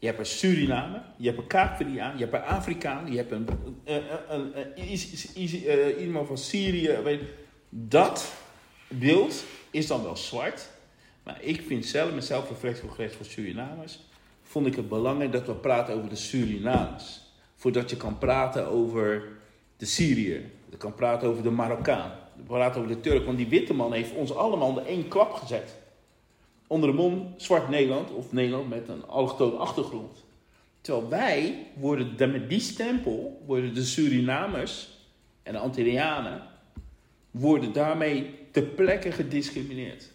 [0.06, 3.48] Je hebt een Suriname, je hebt een Kaapverdiaan, je hebt een Afrikaan, je hebt een,
[3.86, 6.98] een, een, een- is- eh, iemand van Syrië.
[7.04, 7.22] Weet,
[7.70, 8.34] dat
[8.88, 10.70] beeld is dan wel zwart.
[11.24, 14.00] Maar ik vind zelf, met zelfreflectiecongres voor Surinamers,
[14.42, 17.22] vond ik het belangrijk dat we praten over de Surinamers.
[17.56, 19.24] Voordat je kan praten over
[19.78, 23.26] de Syriër, je kan praten over de Marokkaan, je praten over de Turk.
[23.26, 25.76] Want die witte man heeft ons allemaal onder één klap gezet.
[26.68, 30.24] Onder de mond zwart Nederland of Nederland met een allochtone achtergrond.
[30.82, 34.90] Terwijl wij worden de- met die stempel, worden de Surinamers
[35.44, 36.42] en de Antillianen,
[37.32, 40.12] worden daarmee ter plekke gediscrimineerd.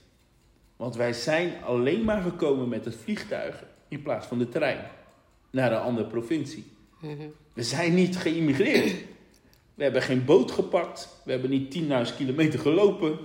[0.77, 4.85] Want wij zijn alleen maar gekomen met het vliegtuig in plaats van de trein
[5.51, 6.65] naar een andere provincie.
[7.01, 7.15] Mhm.
[7.53, 8.95] We zijn niet geïmmigreerd.
[9.75, 11.09] We hebben geen boot gepakt.
[11.25, 13.19] We hebben niet 10.000 kilometer gelopen.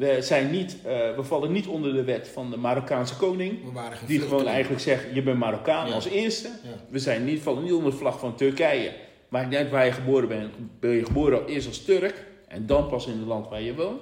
[0.00, 3.58] We, zijn niet, eh, we vallen niet onder de wet van de Marokkaanse koning.
[4.06, 5.94] Die gewoon eigenlijk zegt, je bent Marokkaan Ja.
[5.94, 6.48] als eerste.
[6.48, 6.70] Ja.
[6.88, 8.92] We zijn niet, vallen niet onder de vlag van Turkije.
[9.28, 10.54] Maakt niet uit waar je geboren bent.
[10.80, 14.00] Ben je geboren eerst als Turk en dan pas in het land waar je woont.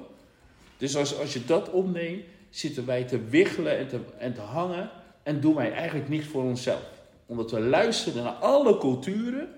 [0.76, 4.90] Dus als, als je dat opneemt, zitten wij te wiggelen en te, en te hangen
[5.22, 6.90] en doen wij eigenlijk niets voor onszelf.
[7.26, 9.48] Omdat we luisteren naar alle culturen,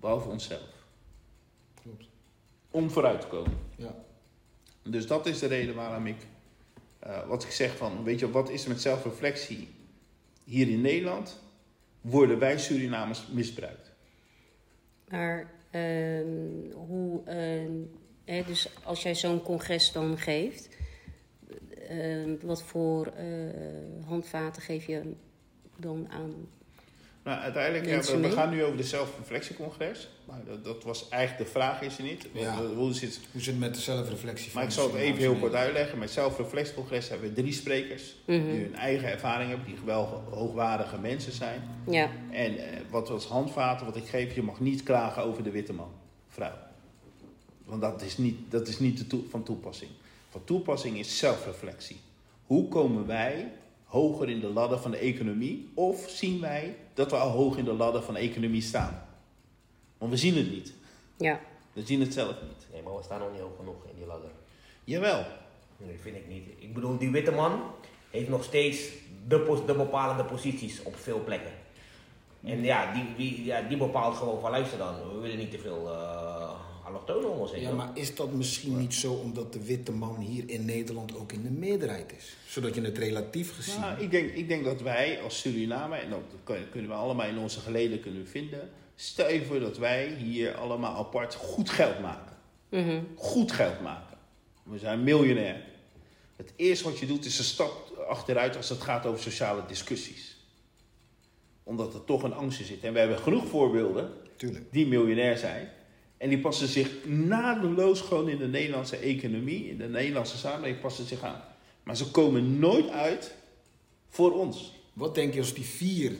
[0.00, 0.68] behalve onszelf.
[1.82, 2.04] Klopt.
[2.70, 3.63] Om vooruit te komen.
[4.84, 6.26] Dus dat is de reden waarom ik,
[6.98, 9.68] eh, wat ik zeg van, weet je, wat is er met zelfreflectie
[10.44, 11.42] hier in Nederland?
[12.00, 13.92] Worden wij Surinamers misbruikt?
[15.08, 17.72] Maar ehm, hoe, ehm,
[18.24, 20.68] hè, dus als jij zo'n congres dan geeft,
[21.88, 25.12] ehm, wat voor eh, handvaten geef je
[25.76, 26.48] dan aan?
[27.24, 30.08] Nou, uiteindelijk, ja, we, we gaan nu over de zelfreflectiecongres.
[30.24, 32.26] Maar dat, dat was eigenlijk de vraag, is er niet.
[32.32, 32.56] Ja.
[32.56, 35.54] Hoe- zit Hoe zit het met de zelfreflectie Maar ik zal het even heel kort
[35.54, 35.98] uitleggen.
[35.98, 38.14] Met zelfreflectiecongres hebben we drie sprekers.
[38.26, 38.44] Mhm.
[38.50, 41.62] Die hun eigen ervaring hebben, die wel hoogwaardige mensen zijn.
[41.90, 45.50] Ja, En eh, wat als handvaten, wat ik geef, je mag niet klagen over de
[45.50, 45.90] witte man,
[46.28, 46.56] vrouw.
[47.64, 49.90] Want dat is niet, dat is niet de van toepassing.
[50.30, 51.96] Van toepassing is zelfreflectie.
[52.46, 53.52] Hoe komen wij
[53.94, 55.70] hoger in de ladder van de economie?
[55.74, 59.06] Of zien wij dat we al hoog in de ladder van de economie staan?
[59.98, 60.72] Want we zien het niet.
[61.16, 61.40] ja.
[61.72, 62.66] We zien het zelf niet.
[62.72, 64.30] Nee, maar we staan nog niet hoog genoeg in die ladder.
[64.84, 65.24] Jawel.
[65.76, 66.48] Nee, vind ik niet.
[66.58, 67.60] Ik bedoel, die witte man
[68.10, 68.88] heeft nog steeds
[69.28, 71.52] de, pos- de bepalende posities op veel plekken.
[72.44, 75.58] En ja, die, die, ja, die bepaalt gewoon van luister dan, we willen niet te
[75.58, 76.43] veel eh
[77.52, 77.60] heen.
[77.60, 81.32] Ja, maar is dat misschien niet zo omdat de witte man hier in Nederland ook
[81.32, 82.36] in de meerderheid is?
[82.46, 83.80] Zodat je het relatief gezien...
[83.80, 87.38] Nou, ik, denk, ik denk dat wij als Suriname, en dat kunnen we allemaal in
[87.38, 88.70] onze geleden kunnen vinden.
[88.94, 92.36] Stel je voor dat wij hier allemaal apart goed geld maken.
[92.68, 93.02] Mhm.
[93.16, 94.16] Goed geld maken.
[94.62, 95.62] We zijn miljonair.
[96.36, 100.36] Het eerste wat je doet is een stap achteruit als het gaat over sociale discussies.
[101.62, 102.82] Omdat er toch een angst in zit.
[102.82, 104.72] En we hebben genoeg voorbeelden Tuurlijk.
[104.72, 105.68] die miljonair zijn.
[106.16, 111.06] En die passen zich nadeloos gewoon in de Nederlandse economie, in de Nederlandse samenleving, passen
[111.06, 111.40] zich aan.
[111.82, 113.34] Maar ze komen nooit uit
[114.08, 114.72] voor ons.
[114.92, 116.12] Wat denk je als die vier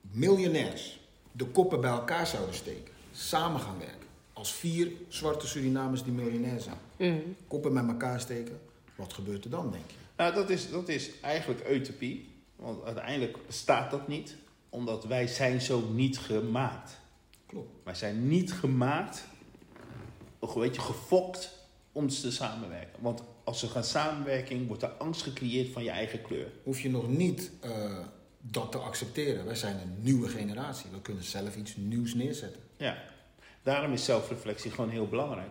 [0.00, 1.00] miljonairs
[1.32, 2.92] de koppen bij elkaar zouden steken?
[3.12, 4.08] Samen gaan werken.
[4.32, 6.78] Als vier zwarte Surinamers die miljonair zijn.
[6.96, 7.18] Mhm.
[7.48, 8.60] Koppen met elkaar steken.
[8.94, 9.96] Wat gebeurt er dan, denk je?
[10.16, 12.28] Nou, dat is, dat is eigenlijk utopie.
[12.56, 14.36] Want uiteindelijk bestaat dat niet.
[14.68, 16.98] Omdat wij zijn zo niet gemaakt.
[17.46, 17.70] Klopt.
[17.84, 19.24] Wij zijn niet gemaakt,
[20.40, 21.58] een beetje gefokt
[21.92, 23.02] om te samenwerken.
[23.02, 26.46] Want als we gaan samenwerken, wordt er angst gecreëerd van je eigen kleur.
[26.62, 27.98] Hoef je nog niet eh,
[28.40, 29.44] dat te accepteren.
[29.44, 30.90] Wij zijn een nieuwe generatie.
[30.90, 32.60] We kunnen zelf iets nieuws neerzetten.
[32.76, 33.02] Ja,
[33.62, 35.50] daarom is zelfreflectie gewoon heel belangrijk.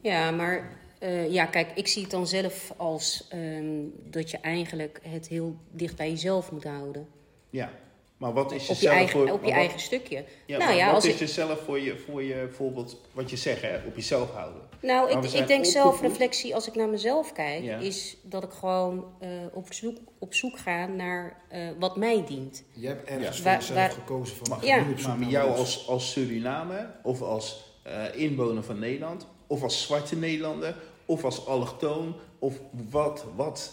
[0.00, 5.00] Ja, maar eh, ja, kijk, ik zie het dan zelf als ehm, dat je eigenlijk
[5.02, 7.08] het heel dicht bij jezelf moet houden.
[7.50, 7.70] Ja,
[8.16, 9.30] maar wat is Op je jezelf eigen, voor...
[9.30, 10.24] op je wat- eigen stukje.
[10.46, 13.36] Ja, nou ja, wat als is ik, jezelf voor je, voor je bijvoorbeeld, wat je
[13.36, 14.60] zegt, hè, op jezelf houden?
[14.82, 17.76] nou, maar ik, ik denk opgevoed- zelfreflectie als ik naar mezelf kijk, Ja.
[17.78, 22.62] is dat ik gewoon eh, op, zoek, op zoek ga naar eh, wat mij dient.
[22.72, 23.32] Je hebt ergens Ja.
[23.34, 24.46] voor Waar- jezelf waar- gekozen van...
[24.56, 24.84] Maar, Ja.
[25.06, 30.16] maar met jou als, als Suriname, of als eh, inwoner van Nederland, of als zwarte
[30.16, 30.76] Nederlander,
[31.06, 32.54] of als allochtoon, of
[32.90, 33.72] wat, wat.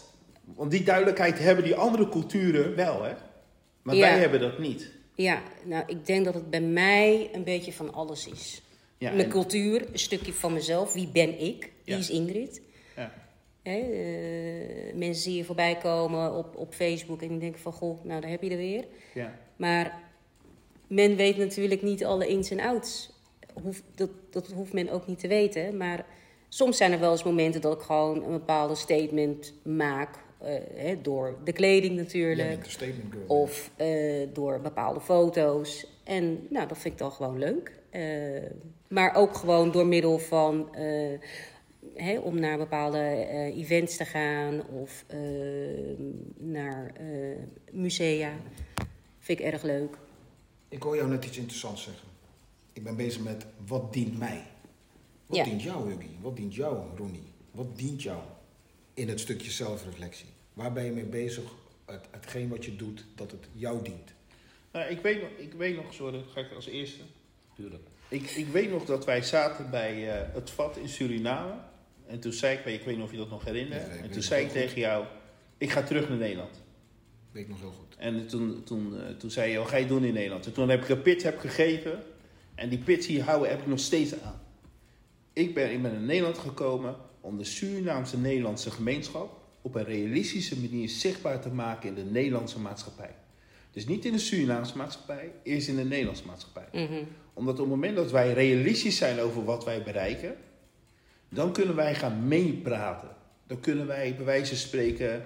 [0.55, 3.13] Want die duidelijkheid hebben die andere culturen wel, hè?
[3.83, 4.01] Maar Ja.
[4.01, 4.91] wij hebben dat niet.
[5.15, 8.61] Ja, nou, ik denk dat het bij mij een beetje van alles is.
[8.97, 10.93] Ja, Mijn en- cultuur, een stukje van mezelf.
[10.93, 11.71] Wie ben ik?
[11.85, 12.61] Wie is Ingrid?
[12.95, 13.13] ja.
[13.63, 17.73] Hè, eh, mensen zie je voorbij komen op, op Facebook en denken van...
[17.73, 18.85] Goh, nou, daar heb je er weer.
[19.13, 19.39] Ja.
[19.55, 19.99] Maar
[20.87, 23.11] men weet natuurlijk niet alle ins en outs.
[23.95, 25.77] Dat, dat hoeft men ook niet te weten.
[25.77, 26.05] Maar
[26.49, 30.17] soms zijn er wel eens momenten dat ik gewoon een bepaalde statement maak.
[30.43, 32.67] Eh, hè, door de kleding natuurlijk.
[33.11, 33.23] girl.
[33.27, 35.87] Of eh, door bepaalde foto's.
[36.03, 37.71] En nou, dat vind ik dan gewoon leuk.
[37.89, 38.01] Eh,
[38.87, 40.75] maar ook gewoon door middel van
[42.23, 43.25] om naar bepaalde
[43.55, 45.05] events te gaan of
[46.37, 46.91] naar
[47.71, 48.31] musea.
[49.19, 49.97] Vind ik erg leuk.
[50.69, 52.07] Ik hoor jou net iets interessants zeggen.
[52.73, 54.43] Ik ben bezig met wat dient mij?
[55.25, 55.43] Wat Ja.
[55.43, 56.09] dient jou, Huggy?
[56.21, 57.31] Wat dient jou, Ronnie?
[57.51, 58.17] Wat dient jou
[58.93, 60.27] in het stukje zelfreflectie?
[60.53, 61.43] Waar ben je mee bezig?
[61.85, 64.13] Het, hetgeen wat je doet, dat het jou dient.
[64.71, 67.01] Nou, ik, weet nog, ik weet nog, sorry, dat ga ik als eerste.
[67.55, 67.83] Tuurlijk.
[68.07, 71.53] Ik, ik weet nog dat wij zaten bij eh, het vat in Suriname.
[72.07, 73.87] En toen zei ik, ik weet niet of je dat nog herinnert.
[73.87, 75.05] Ja, en toen zei ik tegen jou,
[75.57, 76.61] ik ga terug naar Nederland.
[77.31, 77.95] Weet ik nog heel goed.
[77.97, 80.45] En toen, toen, eh, toen zei je, wat ga je doen in Nederland?
[80.45, 82.03] En toen heb ik een pitch heb gegeven.
[82.55, 84.41] En die pitch hier houden heb ik nog steeds aan.
[85.33, 90.59] Ik ben, ik ben in Nederland gekomen om de Surinaamse Nederlandse gemeenschap op een realistische
[90.59, 93.15] manier zichtbaar te maken in de Nederlandse maatschappij.
[93.71, 96.67] Dus niet in de Surinaamse maatschappij, eerst in de Nederlandse maatschappij.
[96.71, 97.03] Mhm.
[97.33, 100.35] Omdat op het moment dat wij realistisch zijn over wat wij bereiken,
[101.29, 103.09] dan kunnen wij gaan meepraten.
[103.47, 105.23] Dan kunnen wij bij wijze van spreken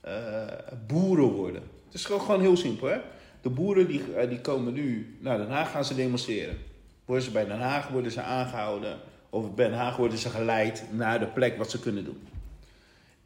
[0.00, 0.46] eh,
[0.86, 1.62] boeren worden.
[1.84, 2.88] Het is gewoon, gewoon heel simpel.
[2.88, 2.98] Hè?
[3.40, 6.58] De boeren die, eh, die komen nu naar Den Haag gaan ze demonstreren.
[7.04, 8.98] Worden ze bij Den Haag worden ze aangehouden.
[9.34, 12.28] Of bij Den Haag worden ze geleid naar de plek wat ze kunnen doen.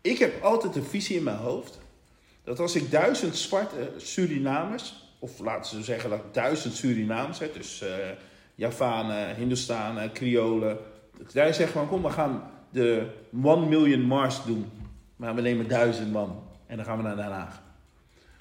[0.00, 1.78] Ik heb altijd een visie in mijn hoofd.
[2.44, 7.80] Dat als ik duizend zwarte Surinamers, of laten we zeggen dat duizend Surinaams heb, dus
[7.80, 7.90] eh
[8.54, 10.78] Javanen, Hindustanen, Kriolen.
[11.32, 13.06] Daar zeg van kom, we gaan de
[13.42, 14.70] one million Mars doen.
[15.16, 17.62] Maar we nemen duizend man en dan gaan we naar Den Haag.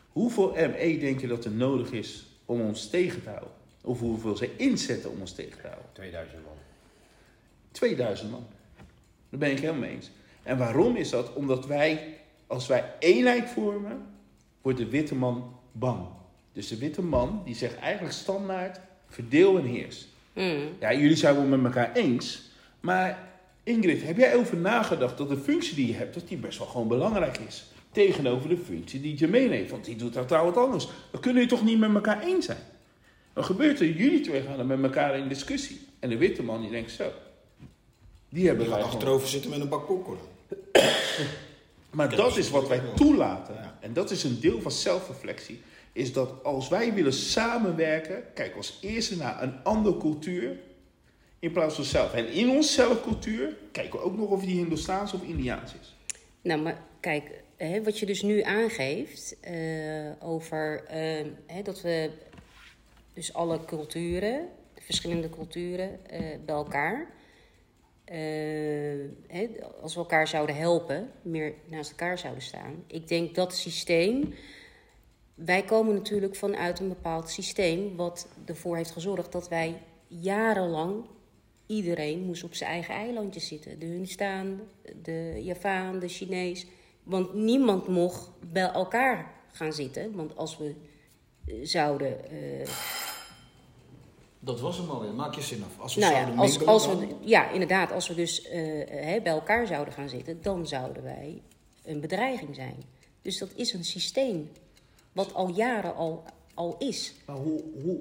[0.08, 3.52] Hoeveel ME denk je dat er nodig is om ons tegen te houden?
[3.84, 5.90] Of hoeveel ze inzetten om ons tegen te houden?
[5.94, 6.54] 2000 man.
[7.78, 8.46] 2000 man.
[9.30, 10.12] Daar ben ik helemaal mee eens.
[10.44, 11.34] En waarom is dat?
[11.34, 14.06] Omdat wij, als wij eenheid vormen,
[14.62, 16.08] wordt de witte man bang.
[16.54, 20.08] Dus de witte man, die zegt eigenlijk standaard, verdeel en heers.
[20.34, 20.70] Mm.
[20.80, 22.42] Ja, jullie zijn wel met elkaar eens.
[22.80, 23.30] Maar
[23.64, 26.68] Ingrid, heb jij over nagedacht dat de functie die je hebt, dat die best wel
[26.68, 27.66] gewoon belangrijk is?
[27.92, 29.72] Tegenover de functie die Jermaine heeft.
[29.72, 30.88] Want die doet totaal wat anders.
[31.12, 32.58] Dan kunnen jullie toch niet met elkaar eens zijn?
[33.34, 35.80] Dan gebeurt er, jullie twee gaan dan met elkaar in discussie.
[36.00, 37.12] En de witte man die denkt zo.
[38.38, 40.20] Die hebben Je wij achterover zitten met een bak popcorn.
[41.90, 43.54] Maar dat is wat wij toelaten.
[43.54, 43.78] Ja.
[43.80, 45.62] En dat is een deel van zelfreflectie.
[45.92, 50.58] Is dat als wij willen samenwerken, kijk als eerste naar een andere cultuur
[51.40, 52.14] in plaats van zelf.
[52.14, 55.96] En in onze zelfcultuur kijken we ook nog of die Hindoestaans of Indiaans is.
[56.42, 59.56] Nou, maar kijk, hè, wat je dus nu aangeeft eh,
[60.20, 62.10] over eh, hè, dat we
[63.14, 67.16] dus alle culturen, de verschillende culturen, eh, bij elkaar,
[69.28, 69.48] hè,
[69.82, 72.84] als we elkaar zouden helpen, meer naast elkaar zouden staan.
[72.88, 74.34] Ik denk dat systeem.
[75.36, 81.06] Wij komen natuurlijk vanuit een bepaald systeem wat ervoor heeft gezorgd dat wij jarenlang
[81.66, 83.80] iedereen moest op zijn eigen eilandje zitten.
[83.80, 84.62] De Hunstaan,
[85.02, 86.66] de Javaan, de Chinees.
[87.04, 90.16] Want niemand mocht bij elkaar gaan zitten.
[90.16, 90.76] Want als we
[91.46, 92.30] eh, zouden.
[92.30, 92.68] eh,
[94.40, 95.14] Dat was hem alweer.
[95.14, 95.80] Maak je zin af.
[95.80, 98.42] Als we nou ja, zouden als, mingelen, als dan- we, ja, inderdaad, als we dus
[98.42, 101.42] eh, eh, hè, bij elkaar zouden gaan zitten, dan zouden wij
[101.84, 102.84] een bedreiging zijn.
[103.22, 104.50] Dus dat is een systeem.
[105.12, 106.24] Wat al jaren al,
[106.54, 107.14] al is.
[107.26, 108.00] Maar hoe, hoe,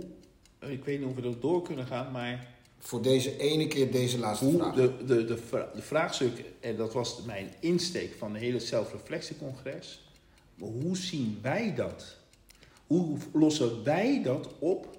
[0.70, 4.18] ik weet niet of we dat door kunnen gaan, maar Voor deze ene keer deze
[4.18, 4.74] laatste hoe vraag.
[4.74, 5.40] de, de, de,
[5.74, 10.04] de vraagstuk, en dat was mijn insteek van de hele zelfreflectiecongres.
[10.54, 12.16] Maar hoe zien wij dat?
[12.86, 14.98] Hoe lossen wij dat op?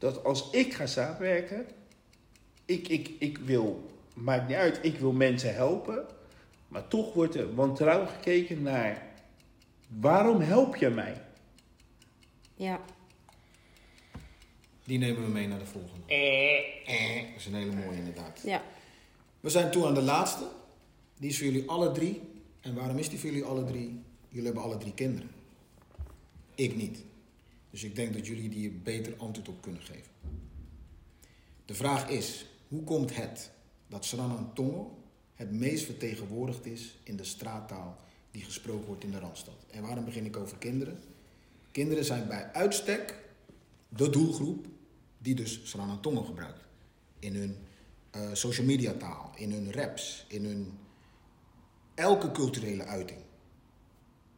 [0.00, 1.66] Dat als ik ga samenwerken,
[2.64, 6.06] ik, ik, ik wil, maakt niet uit, ik wil mensen helpen.
[6.68, 9.12] Maar toch wordt er wantrouwig gekeken naar,
[9.88, 11.22] waarom help je mij?
[12.54, 12.80] Ja,
[14.84, 16.06] Die nemen we mee naar de volgende.
[16.06, 17.22] Eh.
[17.30, 18.40] Dat is een hele mooie inderdaad.
[18.44, 18.62] ja.
[19.40, 20.44] We zijn toe aan de laatste.
[21.18, 22.20] Die is voor jullie alle drie.
[22.60, 24.02] En waarom is die voor jullie alle drie?
[24.28, 25.30] Jullie hebben alle drie kinderen.
[26.54, 27.04] Ik niet.
[27.70, 30.10] Dus ik denk dat jullie die beter antwoord op kunnen geven.
[31.64, 33.50] De vraag is, hoe komt het
[33.86, 34.52] dat Sranan
[35.34, 37.96] het meest vertegenwoordigd is in de straattaal
[38.30, 39.64] die gesproken wordt in de Randstad?
[39.70, 40.98] En waarom begin ik over kinderen?
[41.70, 43.18] Kinderen zijn bij uitstek
[43.88, 44.66] de doelgroep
[45.18, 46.64] die dus Sranan Tongo gebruikt.
[47.18, 47.56] In hun
[48.10, 50.78] eh, social media taal, in hun raps, in hun
[51.94, 53.20] elke culturele uiting.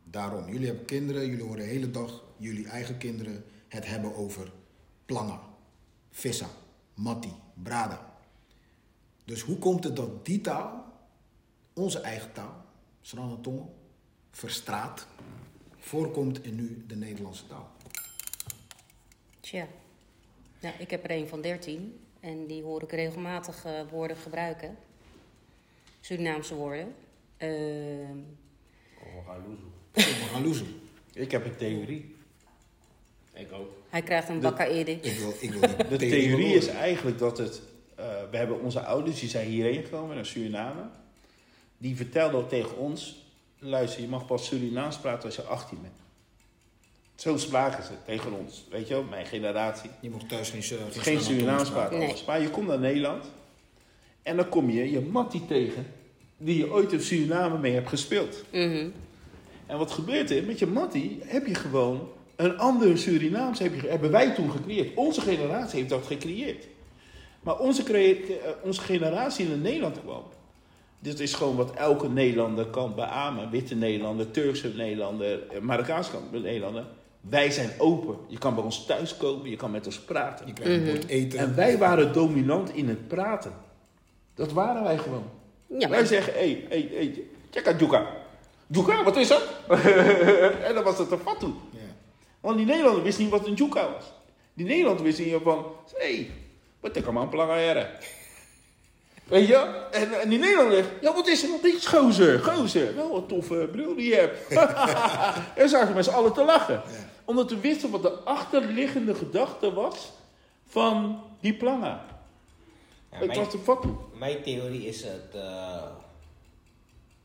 [0.05, 4.53] Daarom, jullie hebben kinderen, jullie horen de hele dag jullie eigen kinderen het hebben over
[5.07, 5.41] planga,
[6.11, 6.47] vissa,
[6.95, 8.15] matti, brada.
[9.25, 10.85] Dus hoe komt het dat die taal,
[11.73, 12.65] onze eigen taal,
[13.01, 13.75] Sranatongo,
[14.31, 15.07] verstraat,
[15.79, 17.71] voorkomt in nu de Nederlandse taal?
[19.41, 19.67] Tja.
[20.61, 24.77] Nou, ik heb er een van 13 en die hoor ik regelmatig eh, woorden gebruiken.
[26.01, 26.95] Surinaamse woorden.
[27.39, 29.73] We gaan loezen.
[29.93, 30.81] We gaan loezen.
[31.13, 32.17] Ik heb een theorie.
[33.35, 33.71] Ik ook.
[33.89, 34.99] hij krijgt een De- bakka edi.
[35.03, 35.61] Ik wil, ik wil
[35.91, 37.63] De theorie is eigenlijk dat het.
[37.95, 40.83] eh, we hebben onze ouders, die zijn hierheen gekomen naar Suriname.
[41.79, 43.25] Die vertelden ook tegen ons:
[43.59, 45.95] luister, je mag pas Surinaams praten als je 18 bent.
[47.15, 48.65] Zo spraken ze tegen ons.
[48.71, 49.91] Weet je wel, mijn generatie.
[50.01, 51.99] Je mocht thuis geen, geen, Geen Staan Surinaams praten.
[51.99, 52.15] Nee.
[52.27, 53.25] Maar je komt naar Nederland.
[54.23, 55.87] En dan kom je je mattie tegen.
[56.37, 58.45] Die je ooit in Suriname mee hebt gespeeld.
[58.53, 58.89] Mhm.
[59.67, 60.45] En wat gebeurt er?
[60.45, 62.09] Met je mattie heb je gewoon
[62.45, 64.95] een ander Surinaams heb je, hebben wij toen gecreëerd.
[64.95, 66.67] Onze generatie heeft dat gecreëerd.
[67.43, 70.23] Maar onze, eh, onze generatie in Nederland kwam.
[70.99, 73.51] Dit is gewoon wat elke Nederlander kan beamen.
[73.51, 76.85] Witte Nederlander, Turkse Nederlander, eh, Marokkaanse Nederlander.
[77.21, 78.17] Wij zijn open.
[78.29, 80.47] Je kan bij ons thuiskomen, je kan met ons praten.
[80.47, 81.39] Je krijgt een bord eten.
[81.39, 83.53] En wij waren dominant in het praten.
[84.35, 85.25] Dat waren wij gewoon.
[85.79, 88.07] Ja, Wij zeggen, hé, hé, hé, check out Juka.
[88.67, 89.43] Juka, wat is dat?
[90.67, 91.47] en dan was het een fatu.
[92.43, 94.05] Want die Nederlander wist niet wat een Juka was.
[94.55, 95.67] Die Nederlander wist niet van,
[95.97, 96.31] hé, hey,
[96.81, 97.91] wat ik aan plangeren.
[99.25, 99.57] Weet je?
[99.91, 102.95] En, en die Nederlander zegt, ja, wat is er nog iets, gozer, gozer.
[102.95, 104.49] Wel, wat toffe bril die je hebt.
[105.63, 106.83] en zaten met z'n allen te lachen.
[107.25, 110.13] Omdat we wisten wat de achterliggende gedachte was
[110.67, 112.05] van die planga.
[113.11, 113.89] Ja, het mijn- was de.
[114.19, 115.83] Mijn theorie is het, eh,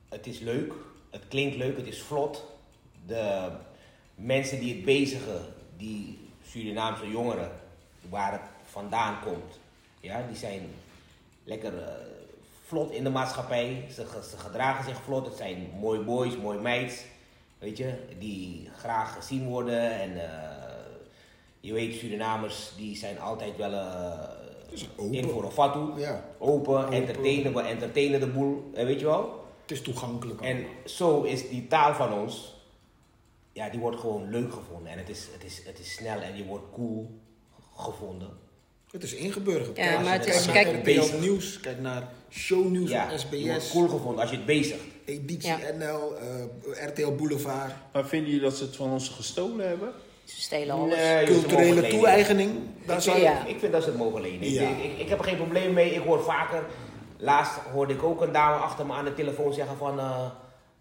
[0.09, 0.73] het is leuk,
[1.09, 2.45] het klinkt leuk, het is vlot.
[3.05, 3.49] De
[4.17, 5.41] mensen die het bezigen,
[5.77, 7.51] die Surinaamse jongeren,
[8.09, 9.59] waar het vandaan komt,
[9.99, 10.69] ja, die zijn
[11.43, 11.93] lekker eh,
[12.65, 13.85] vlot in de maatschappij.
[13.93, 17.03] Ze, ze gedragen zich vlot, het zijn mooi boys, mooi meids,
[17.59, 19.91] weet je, die graag gezien worden.
[19.99, 20.67] En eh,
[21.59, 24.19] je weet, Surinamers, die zijn altijd wel eh,
[24.95, 25.13] open.
[25.13, 25.99] in voor een fatu.
[26.01, 26.23] Ja.
[26.37, 29.45] Open, entertainen, we entertainen de boel, weet je wel.
[29.61, 30.41] Het is toegankelijk.
[30.41, 32.55] En zo is die taal van ons,
[33.57, 34.91] ja, die wordt gewoon leuk gevonden.
[34.91, 37.19] En het is, het is, het is snel en je wordt cool
[37.75, 38.29] gevonden.
[38.91, 39.77] Het is ingeburgerd.
[39.77, 41.19] Ja, Kijk, maar het is- naar kijk- RTL bezig.
[41.19, 44.81] Nieuws, kijk naar shownieuws Ja, van je wordt SBS, cool gevonden als je het bezigt.
[45.05, 45.57] Editie Ja.
[45.77, 47.71] NL, eh, RTL Boulevard.
[47.93, 49.91] Maar vinden jullie dat ze het van ons gestolen hebben?
[50.23, 50.95] ze stelen alles.
[50.95, 52.51] Nee, Culturele toe-eigening.
[52.85, 53.45] Daar Ik, zou Ja.
[53.45, 54.41] ik vind dat ze het mogen lenen.
[54.41, 54.69] Ik- Ja.
[54.69, 55.93] Ik, ik, ik heb er geen probleem mee.
[55.93, 56.63] Ik hoor vaker.
[57.17, 59.99] Laatst hoorde ik ook een dame achter me aan de telefoon zeggen van...
[59.99, 60.25] eh,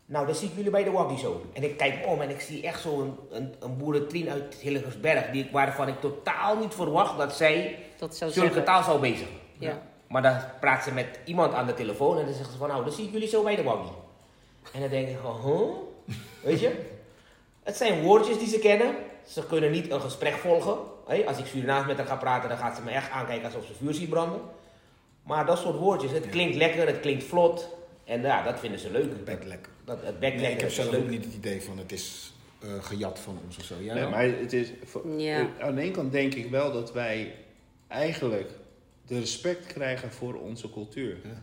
[0.07, 1.43] nou, dan zie ik jullie bij de Waggy zo.
[1.53, 5.31] En ik kijk om en ik zie echt zo een, een, een boerentrien uit Hillegersberg...
[5.31, 8.65] Die, ik- waarvan ik totaal niet verwacht dat zij Dat zou zulke zeggen.
[8.65, 9.35] taal zou bezigen.
[9.59, 9.83] Ja.
[10.09, 12.69] Maar dan praat ze met iemand aan de telefoon en dan zegt ze van...
[12.69, 13.91] Nou, dan zie ik jullie zo bij de Waggy.
[14.73, 16.17] En dan denk ik van, huh?
[16.43, 16.85] Weet je?
[17.63, 18.95] Het zijn woordjes die ze kennen.
[19.27, 20.77] Ze kunnen niet een gesprek volgen.
[21.07, 23.65] Hé, Als ik Surinaams met haar ga praten, dan gaat ze me echt aankijken alsof
[23.67, 24.41] ze vuur ziet branden.
[25.23, 27.69] Maar dat soort woordjes, het klinkt lekker, het klinkt vlot.
[28.05, 29.25] En ja, dat vinden ze leuk.
[29.25, 29.73] bek lekker.
[29.87, 31.01] Dat, het Nee, ik heb zelf leuk.
[31.01, 32.33] ook niet het idee van het is
[32.63, 33.75] eh, gejat van ons of zo.
[33.81, 34.11] Ja, Nee, wel?
[34.11, 34.69] maar het is,
[35.17, 35.49] Ja.
[35.61, 37.35] aan de ene kant denk ik wel dat wij
[37.89, 38.51] eigenlijk
[39.07, 41.17] de respect krijgen voor onze cultuur.
[41.25, 41.43] Ja.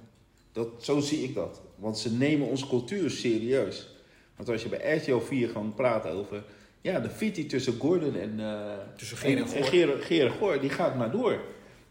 [0.52, 1.62] Dat, zo zie ik dat.
[1.76, 3.88] Want ze nemen onze cultuur serieus.
[4.36, 6.44] Want als je bij RTL 4 gewoon praat over...
[6.82, 8.40] Ja, de fitty tussen Gordon en...
[8.40, 9.64] eh, Tussen Geer en Goor.
[9.64, 11.40] Geer, Geer en Goor, die gaat maar door.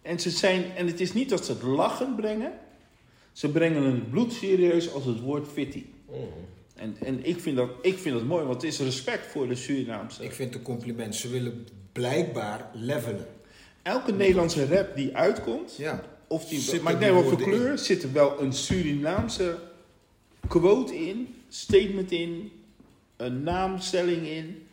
[0.02, 2.52] En, ze zijn, en het is niet dat ze het lachen brengen.
[3.32, 5.84] Ze brengen het bloed serieus als het woord fitty.
[6.74, 9.54] En, en ik, vind dat, ik vind dat mooi, want het is respect voor de
[9.54, 10.24] Surinaamse.
[10.24, 11.14] Ik vind het een compliment.
[11.14, 13.26] Ze willen blijkbaar levelen.
[13.82, 16.02] Elke Nederlandse rap die uitkomt, Ja.
[16.26, 19.58] of die, Zitten maar ik neem voor kleur, zit er wel een Surinaamse
[20.48, 22.52] quote in, statement in,
[23.16, 24.66] een naamstelling in.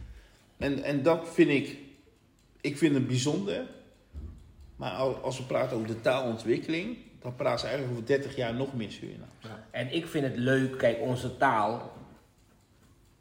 [0.57, 1.77] En, en dat vind ik,
[2.61, 3.65] ik vind het bijzonder.
[4.75, 8.53] Maar al- als we praten over de taalontwikkeling, dan praten ze eigenlijk over 30 jaar
[8.53, 9.29] nog meer Surinaam.
[9.79, 11.91] En ik vind het leuk, kijk, onze taal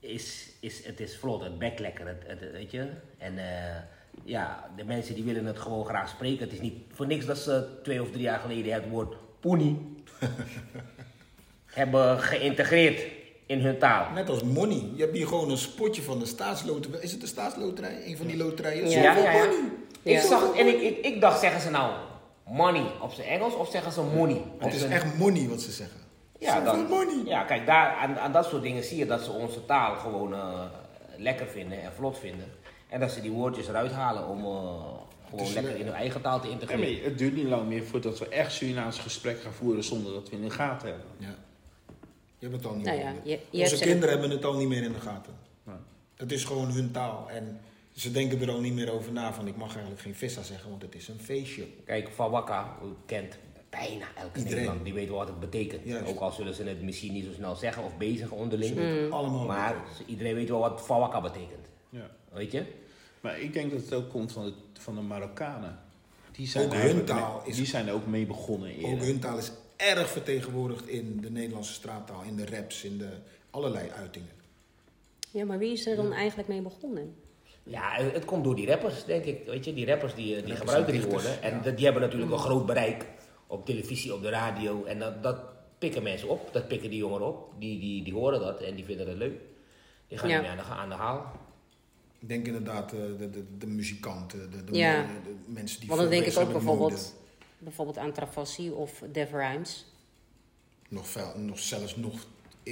[0.01, 2.89] is, is, het is vlot, het bek lekker, het, het- weet je.
[3.19, 3.77] En eh,
[4.25, 6.45] ja, de mensen die willen het gewoon graag spreken.
[6.45, 9.95] Het is niet voor niks dat ze twee of drie jaar geleden het woord poenie
[11.81, 13.03] hebben geïntegreerd
[13.47, 14.11] in hun taal.
[14.13, 14.83] Net als money.
[14.95, 17.01] Je hebt hier gewoon een spotje van de staatsloterij.
[17.01, 18.07] Is het de staatsloterij?
[18.07, 18.89] Een van die loterijen?
[18.91, 19.03] Ja.
[19.03, 19.45] Ja, ja, ja.
[19.45, 19.59] money.
[20.03, 20.27] Ik Ja.
[20.27, 21.93] zag, en ik, ik, ik dacht, zeggen ze nou
[22.47, 24.43] money op zijn Engels of zeggen ze money?
[24.59, 25.97] Het is echt money wat ze zeggen.
[26.39, 27.23] Ja, dan, money.
[27.25, 30.35] ja, kijk, daar, aan, aan dat soort dingen zie je dat ze onze taal gewoon
[30.35, 30.65] eh,
[31.17, 32.47] lekker vinden en vlot vinden.
[32.89, 34.83] En dat ze die woordjes eruit halen om eh,
[35.31, 37.05] gewoon is lekker in hun eigen taal te integreren.
[37.05, 40.37] het duurt niet lang meer voordat we echt Surinaams gesprek gaan voeren zonder dat we
[40.37, 41.07] in de gaten hebben.
[41.19, 41.35] Ja.
[42.39, 43.07] Je hebt het al niet Nou meer.
[43.07, 45.33] ja, in de- je- je Onze kinderen hebben het al niet meer in de gaten.
[45.65, 45.77] Nee.
[46.17, 47.29] Het is gewoon hun taal.
[47.31, 47.61] En
[47.95, 50.71] ze denken er al niet meer over na van ik mag eigenlijk geen vissa zeggen,
[50.71, 51.65] want het is een feestje.
[51.87, 52.77] Kijk, Fawaka
[53.07, 53.39] kent
[53.71, 54.57] bijna elke Iedereen.
[54.59, 54.85] Nederland.
[54.85, 55.85] Die weet wel wat het betekent.
[55.85, 56.09] Juist.
[56.11, 58.75] Ook al zullen ze het misschien niet zo snel zeggen of bezigen onderling.
[58.75, 61.67] Ze weten allemaal Maar iedereen weet wel wat Fawaka betekent.
[61.91, 62.11] Ja.
[62.33, 62.65] Weet je?
[63.21, 65.79] Maar ik denk dat het ook komt van de, van de Marokkanen.
[66.33, 68.91] Die zijn, Ook hun taal mee- is- die zijn er ook mee begonnen eerder.
[68.93, 73.09] Ook hun taal is erg vertegenwoordigd in de Nederlandse straattaal, in de raps, in de
[73.51, 74.31] allerlei uitingen.
[75.31, 77.15] Ja, maar wie is er dan eigenlijk mee begonnen?
[77.63, 79.47] Ja, het komt door die rappers, denk ik.
[79.47, 81.43] Weet je, die rappers die, die Rappers gebruiken en die woorden.
[81.43, 81.71] En ja.
[81.71, 83.07] die hebben natuurlijk een groot bereik
[83.51, 84.85] op televisie, op de radio.
[84.85, 85.39] En dat, dat
[85.79, 86.49] pikken mensen op.
[86.53, 87.53] Dat pikken die jongeren op.
[87.59, 89.41] Die, die, die horen dat en die vinden het leuk.
[90.09, 90.35] Die gaan Ja.
[90.37, 91.33] ermee aan de, aan de haal.
[92.19, 95.03] Ik denk inderdaad eh, de, de, de muzikanten, de, de, Ja.
[95.03, 97.15] de- de mensen die Want dan denk ik ook bijvoorbeeld,
[97.59, 99.85] bijvoorbeeld aan Travassi of Dev Rhymes.
[100.89, 102.27] Nog, veel, nog zelfs nog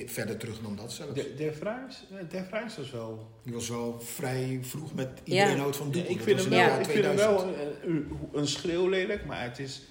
[0.06, 1.14] verder terug dan dat zelfs.
[1.14, 3.26] De, de Vrijs, de Vrijs was wel...
[3.42, 5.56] Die was wel vrij vroeg met iedereen Ja.
[5.60, 6.10] houdt van Doekoe.
[6.10, 7.30] ik Dat vind hem wel, ik vind hem 2000.
[7.30, 9.82] wel een, een, een schreeuw lelijk, maar het is,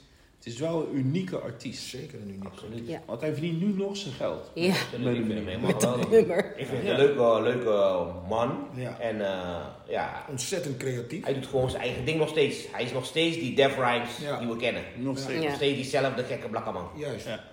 [0.45, 1.83] het is wel een unieke artiest.
[1.87, 2.45] Zeker een uniek.
[2.45, 2.87] Absoluut.
[2.87, 3.01] Ja.
[3.05, 4.51] Want hij verdient nu nog zijn geld.
[4.53, 5.17] Ja, Absoluut.
[5.17, 5.69] Ik vind hem helemaal.
[5.69, 6.91] Ik vind het Ja.
[6.91, 8.67] een leuke, leuke man.
[8.75, 8.99] Ja.
[8.99, 11.23] En eh, ja, Ontzettend creatief.
[11.23, 12.57] hij doet gewoon zijn eigen ding nog steeds.
[12.71, 14.39] Hij is nog steeds die Def Rhymes Ja.
[14.39, 14.83] die we kennen.
[14.97, 15.21] Nog Ja.
[15.23, 15.41] steeds.
[15.41, 15.47] Ja.
[15.47, 16.89] Nog steeds diezelfde gekke blakke man.
[16.97, 17.25] Juist.
[17.25, 17.43] Ja.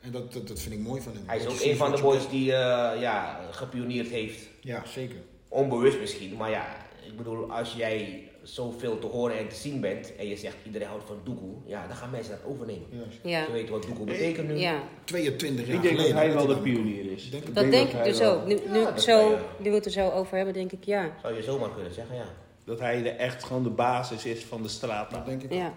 [0.00, 1.22] En dat, dat, dat vind ik mooi van hem.
[1.26, 4.48] Hij is Dat ook een van de boys die eh, ja, gepioneerd heeft.
[4.60, 5.16] Ja, zeker.
[5.48, 6.66] Onbewust misschien, maar ja,
[7.06, 10.88] ik bedoel, als jij zoveel te horen en te zien bent en je zegt iedereen
[10.88, 12.86] houdt van Doekoe, ja, dan gaan mensen dat overnemen.
[13.22, 14.54] Ja, Ze weten wat Doekoe betekent nu.
[14.56, 14.82] ja.
[15.04, 17.30] 22 jaar Ik denk dat hij wel de pionier is.
[17.30, 18.46] Denk Dat denk ik dus ook.
[18.46, 21.10] Nu, nu, Ja, zo, nu we het er zo over hebben, denk ik ja.
[21.22, 22.26] Zou je zomaar kunnen zeggen, ja.
[22.64, 25.10] Dat hij de, echt gewoon de basis is van de straat.
[25.10, 25.58] Dat denk ik ook.
[25.58, 25.72] ja.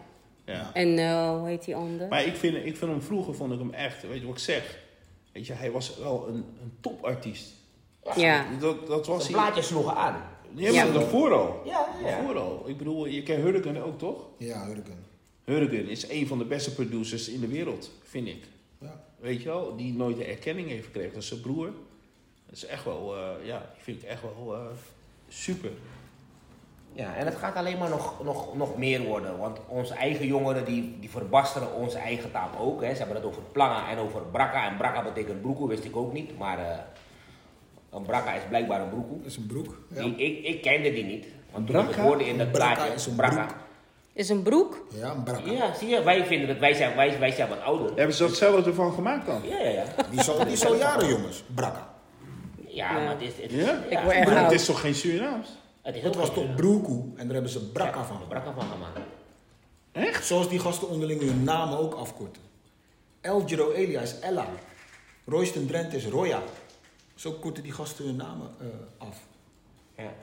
[0.45, 0.69] Ja.
[0.73, 2.07] En eh, hoe heet die ander?
[2.07, 4.41] Maar ik vind, ik vind hem vroeger, vond ik hem echt, weet je wat ik
[4.43, 4.77] zeg?
[5.33, 7.49] Weet je, hij was wel een, een topartiest.
[8.15, 8.45] Ja.
[8.59, 9.41] Dat, dat was De hij.
[9.41, 10.21] plaatjes sloegen aan.
[10.55, 10.83] Ja, Ja.
[10.83, 11.61] maar daarvoor al.
[11.65, 12.09] Ja, ja.
[12.09, 12.63] Daarvoor al.
[12.67, 14.25] Ik bedoel, je kent Hurricane ook toch?
[14.37, 14.95] Ja, Hurricane.
[15.43, 18.43] Hurricane is een van de beste producers in de wereld, vind ik.
[18.79, 19.03] Ja.
[19.19, 21.13] Weet je wel, die nooit de erkenning heeft gekregen.
[21.13, 21.65] Dat is zijn broer.
[22.45, 24.61] Dat is echt wel, eh, ja, die vind ik echt wel eh,
[25.27, 25.71] super.
[26.93, 29.37] Ja, en het gaat alleen maar nog, nog, nog meer worden.
[29.37, 32.81] Want onze eigen jongeren die, die verbasteren onze eigen taal ook.
[32.81, 32.91] Hè.
[32.91, 34.69] Ze hebben het over planga en over brakka.
[34.69, 36.37] En brakka betekent broekoe, wist ik ook niet.
[36.37, 36.77] Maar eh,
[37.91, 39.17] een brakka is blijkbaar een broekoe.
[39.17, 39.77] Dat is een broek.
[39.93, 41.25] Ja, Ik, ik, ik kende die niet.
[41.51, 42.07] Want toen ik het Brakka?
[42.09, 43.45] hoorde in dat Een brakka plaatje, is een brakka.
[43.45, 43.57] broek.
[44.13, 44.85] Is een broek?
[44.93, 45.51] ja een brakka.
[45.51, 47.91] Ja, zie je, wij vinden het, wij zijn, wij, wij zijn wat ouder.
[47.95, 49.41] Hebben ze dat zelf ervan gemaakt dan?
[49.43, 49.83] Ja, ja, ja.
[50.11, 51.43] Die is al, die is al jaren, jongens.
[51.55, 51.93] Brakka.
[52.67, 52.93] Ja, Ja.
[53.03, 53.31] maar het is...
[53.41, 53.71] Het, Ja?
[53.89, 54.51] Ik word erg Maar het oud.
[54.51, 55.47] is toch geen Surinaams?
[55.81, 58.29] het is Dat was toch broekoe en daar hebben ze brakka Ja, van gemaakt.
[58.29, 58.99] brakka van gemaakt.
[59.91, 60.25] Echt?
[60.25, 62.41] Zoals die gasten onderling hun namen ook afkorten.
[63.21, 64.45] El Giro Elia is Ella.
[65.25, 66.39] Royston Drent is Roya.
[67.17, 68.67] Zo korten die gasten hun namen eh,
[69.07, 69.17] af.
[69.97, 70.13] Ja.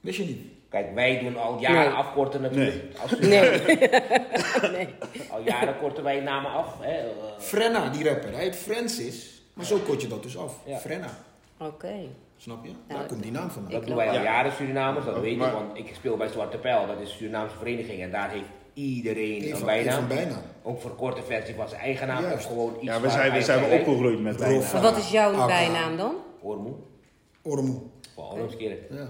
[0.00, 0.40] Wist je niet?
[0.68, 1.88] Kijk, wij doen al jaren Nee.
[1.98, 2.98] afkorten natuurlijk.
[3.02, 3.60] Als- Nee.
[4.76, 4.94] nee.
[5.30, 6.80] Al jaren korten wij namen af.
[6.80, 6.92] Hè.
[6.98, 7.06] eh,
[7.38, 8.32] Frenna, die rapper.
[8.32, 9.42] Hij heet Francis.
[9.54, 10.54] Maar zo kort je dat dus af.
[10.66, 10.76] Ja.
[10.78, 11.08] Frenna.
[11.58, 11.94] Oké.
[12.36, 12.70] Snap je?
[12.88, 13.72] Nou, Daar komt die naam vandaan.
[13.72, 14.22] Dat doen wij al Ja.
[14.22, 17.10] jaren Surinamers, dat Oh, weet maar- ik, want ik speel bij Zwarte Pijl, dat is
[17.10, 18.44] een Surinaamse vereniging en daar heeft
[18.76, 19.94] iedereen een van, bijnaam.
[19.94, 20.42] van bijnaam.
[20.62, 22.36] Ook voor korte versie van zijn eigen naam Juist.
[22.36, 24.82] of gewoon iets Ja, we zijn, we zijn we opgegroeid met bijnaam.
[24.82, 25.46] Wat is jouw Akka.
[25.46, 26.14] bijnaam dan?
[26.40, 26.74] Ormoe,
[27.42, 27.80] Ormoe.
[28.14, 28.76] voor alle keer.
[28.90, 29.08] Ja.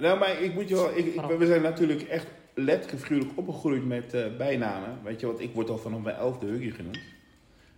[0.00, 3.84] Nou, maar ik moet je wel, ik, ik- we zijn natuurlijk echt letterlijk figuurlijk opgegroeid
[3.86, 4.98] met eh, bijnamen.
[5.02, 6.98] Weet je wat, ik word al vanaf mijn elfde Huggy genoemd.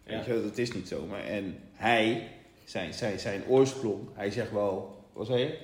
[0.04, 1.20] Weet je, wel, dat is niet zomaar.
[1.24, 2.28] En hij,
[2.64, 5.58] zijn, zijn, zijn oorsprong, hij zegt wel, wat zei je?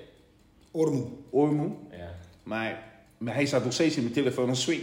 [0.70, 1.06] Ormoe.
[1.30, 1.70] Ormoe.
[1.90, 2.14] Ja.
[2.42, 2.82] Maar,
[3.18, 4.82] maar hij staat nog steeds in mijn telefoon als swing.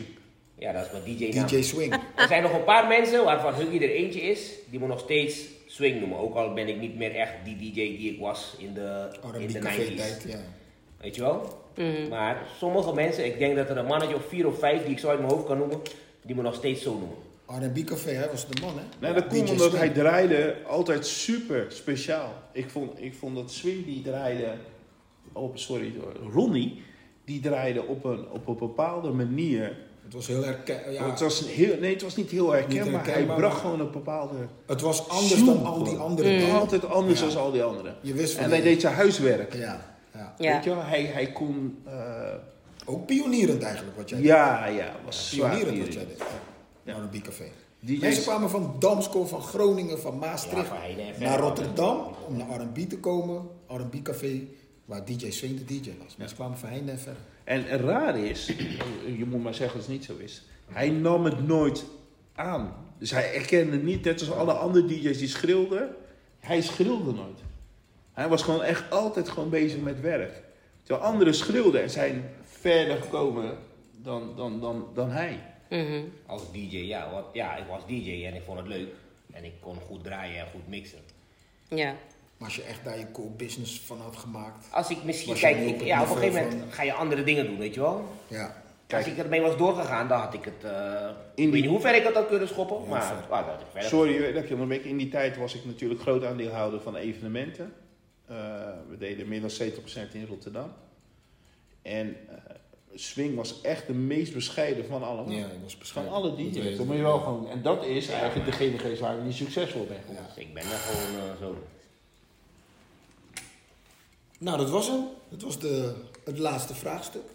[0.61, 1.47] Ja, dat is mijn DJ naam.
[1.47, 1.93] DJ Swing.
[2.15, 5.45] Er zijn nog een paar mensen waarvan Huggy er eentje is, die me nog steeds
[5.67, 6.17] swing noemen.
[6.17, 9.07] Ook al ben ik niet meer echt die DJ die ik was in de,
[9.37, 9.95] in de café 90s.
[9.95, 10.39] tijd, ja.
[10.97, 11.63] Weet je wel?
[11.75, 12.07] Mhm.
[12.09, 14.99] Maar sommige mensen, ik denk dat er een mannetje of vier of vijf die ik
[14.99, 15.81] zo uit mijn hoofd kan noemen,
[16.21, 17.17] die me nog steeds zo noemen.
[17.45, 18.83] R&B café, hij was de man hè.
[18.99, 22.33] Nou, dat DJ komt omdat hij draaide altijd super speciaal.
[22.51, 24.53] Ik vond, ik vond dat Swing die draaide,
[25.31, 25.93] op, sorry,
[26.33, 26.81] Ronnie,
[27.25, 29.77] die draaide op een, op een bepaalde manier.
[30.11, 30.91] Het was heel herken...
[30.93, 32.85] Ja, Het was heel, nee, het was niet heel herkenbaar.
[32.85, 34.33] herkenbaar, hij bracht maar- gewoon een bepaalde.
[34.65, 36.01] het was anders dan al die gewoon.
[36.09, 36.59] andere dingen.
[36.59, 37.27] Altijd anders Ja.
[37.27, 37.95] dan al die anderen.
[38.01, 39.53] Je wist van En hij deed zijn huiswerk.
[39.53, 39.81] Ja,
[40.13, 40.33] ja.
[40.37, 40.53] Ja.
[40.53, 41.77] Weet je wel, hij, hij kon.
[41.85, 41.93] eh,
[42.85, 44.27] Ook pionierend eigenlijk wat jij deed.
[44.27, 45.29] ja, ja, was.
[45.35, 46.23] Pionierend wat jij deed.
[46.83, 46.93] Ja.
[47.23, 47.43] Café.
[47.79, 50.71] DJ's Mensen kwamen van Damsko, van Groningen, van Maastricht
[51.19, 51.39] naar.
[51.39, 53.41] Rotterdam om naar R&B te komen.
[53.67, 54.41] R&B café,
[54.91, 56.15] waar DJ Swing de DJ was.
[56.17, 57.21] Mensen kwamen van Heinde en verder.
[57.43, 58.45] En raar is,
[59.17, 60.43] je moet maar zeggen dat het niet zo is.
[60.65, 61.85] Hij nam het nooit
[62.35, 62.75] aan.
[62.97, 65.95] Dus hij erkende niet, net als alle andere DJ's die schreeuwden.
[66.39, 67.39] Hij schreeuwde nooit.
[68.13, 70.41] Hij was gewoon echt altijd gewoon bezig met werk.
[70.83, 73.57] Terwijl anderen schreeuwden en zijn verder gekomen
[73.91, 75.39] dan, dan, dan, dan hij.
[75.69, 76.03] Mhm.
[76.25, 78.89] Als DJ, ja, want ja, ik was DJ en ik vond het leuk.
[79.31, 80.99] En ik kon goed draaien en goed mixen.
[81.69, 81.95] Ja.
[82.41, 84.67] Maar als je echt daar je core business van had gemaakt.
[84.71, 87.57] Als ik misschien, kijk, ik, ja, op een gegeven moment ga je andere dingen doen,
[87.57, 88.05] weet je wel.
[88.27, 88.55] Ja.
[88.87, 89.03] Kijk.
[89.05, 90.71] Als ik ermee was doorgegaan, dan had ik het, eh
[91.35, 93.15] In ik weet die- niet hoe ver ik het had kunnen schoppen, maar ver.
[93.29, 93.89] ah, dat had ik verder.
[93.89, 94.83] Sorry dat ik je onderbreek.
[94.83, 97.73] In die tijd was ik natuurlijk groot aandeelhouder van evenementen.
[98.25, 98.35] Eh,
[98.89, 100.71] we deden meer dan 70% in Rotterdam.
[101.81, 102.35] En eh,
[102.95, 105.31] Swing was echt de meest bescheiden van allemaal.
[105.35, 106.13] Ja, dat was Van bescheiden.
[106.13, 106.57] alle Dat DJ's.
[106.63, 107.49] weet Dat moet je wel gewoon.
[107.49, 109.97] En dat is eigenlijk degene geweest waar ik niet succesvol ben
[110.35, 111.55] ik ben er gewoon eh, zo.
[114.41, 115.03] Nou, dat was hem.
[115.29, 117.29] Dat was de, het laatste vraagstuk.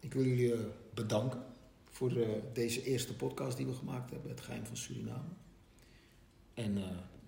[0.00, 0.58] Ik wil jullie eh,
[0.94, 1.42] bedanken
[1.90, 5.28] voor eh, deze eerste podcast die we gemaakt hebben, Het Geheim van Suriname.
[6.54, 6.82] En eh,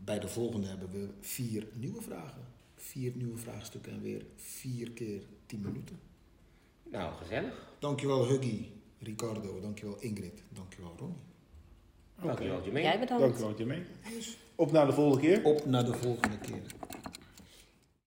[0.05, 2.43] bij de volgende hebben we vier nieuwe vragen.
[2.75, 6.01] Vier nieuwe vraagstukken en weer vier keer tien minuten.
[6.91, 7.69] Nou, gezellig.
[7.79, 8.67] Dankjewel Huggy,
[8.99, 11.17] Ricardo, dankjewel Ingrid, dankjewel Ronnie.
[12.23, 12.89] Dankjewel, Jermaine.
[12.89, 13.23] Jij bedankt.
[13.23, 13.87] Dank je wel, Jermaine.
[14.55, 15.45] Op naar de volgende keer.
[15.45, 16.63] Op naar de volgende keer.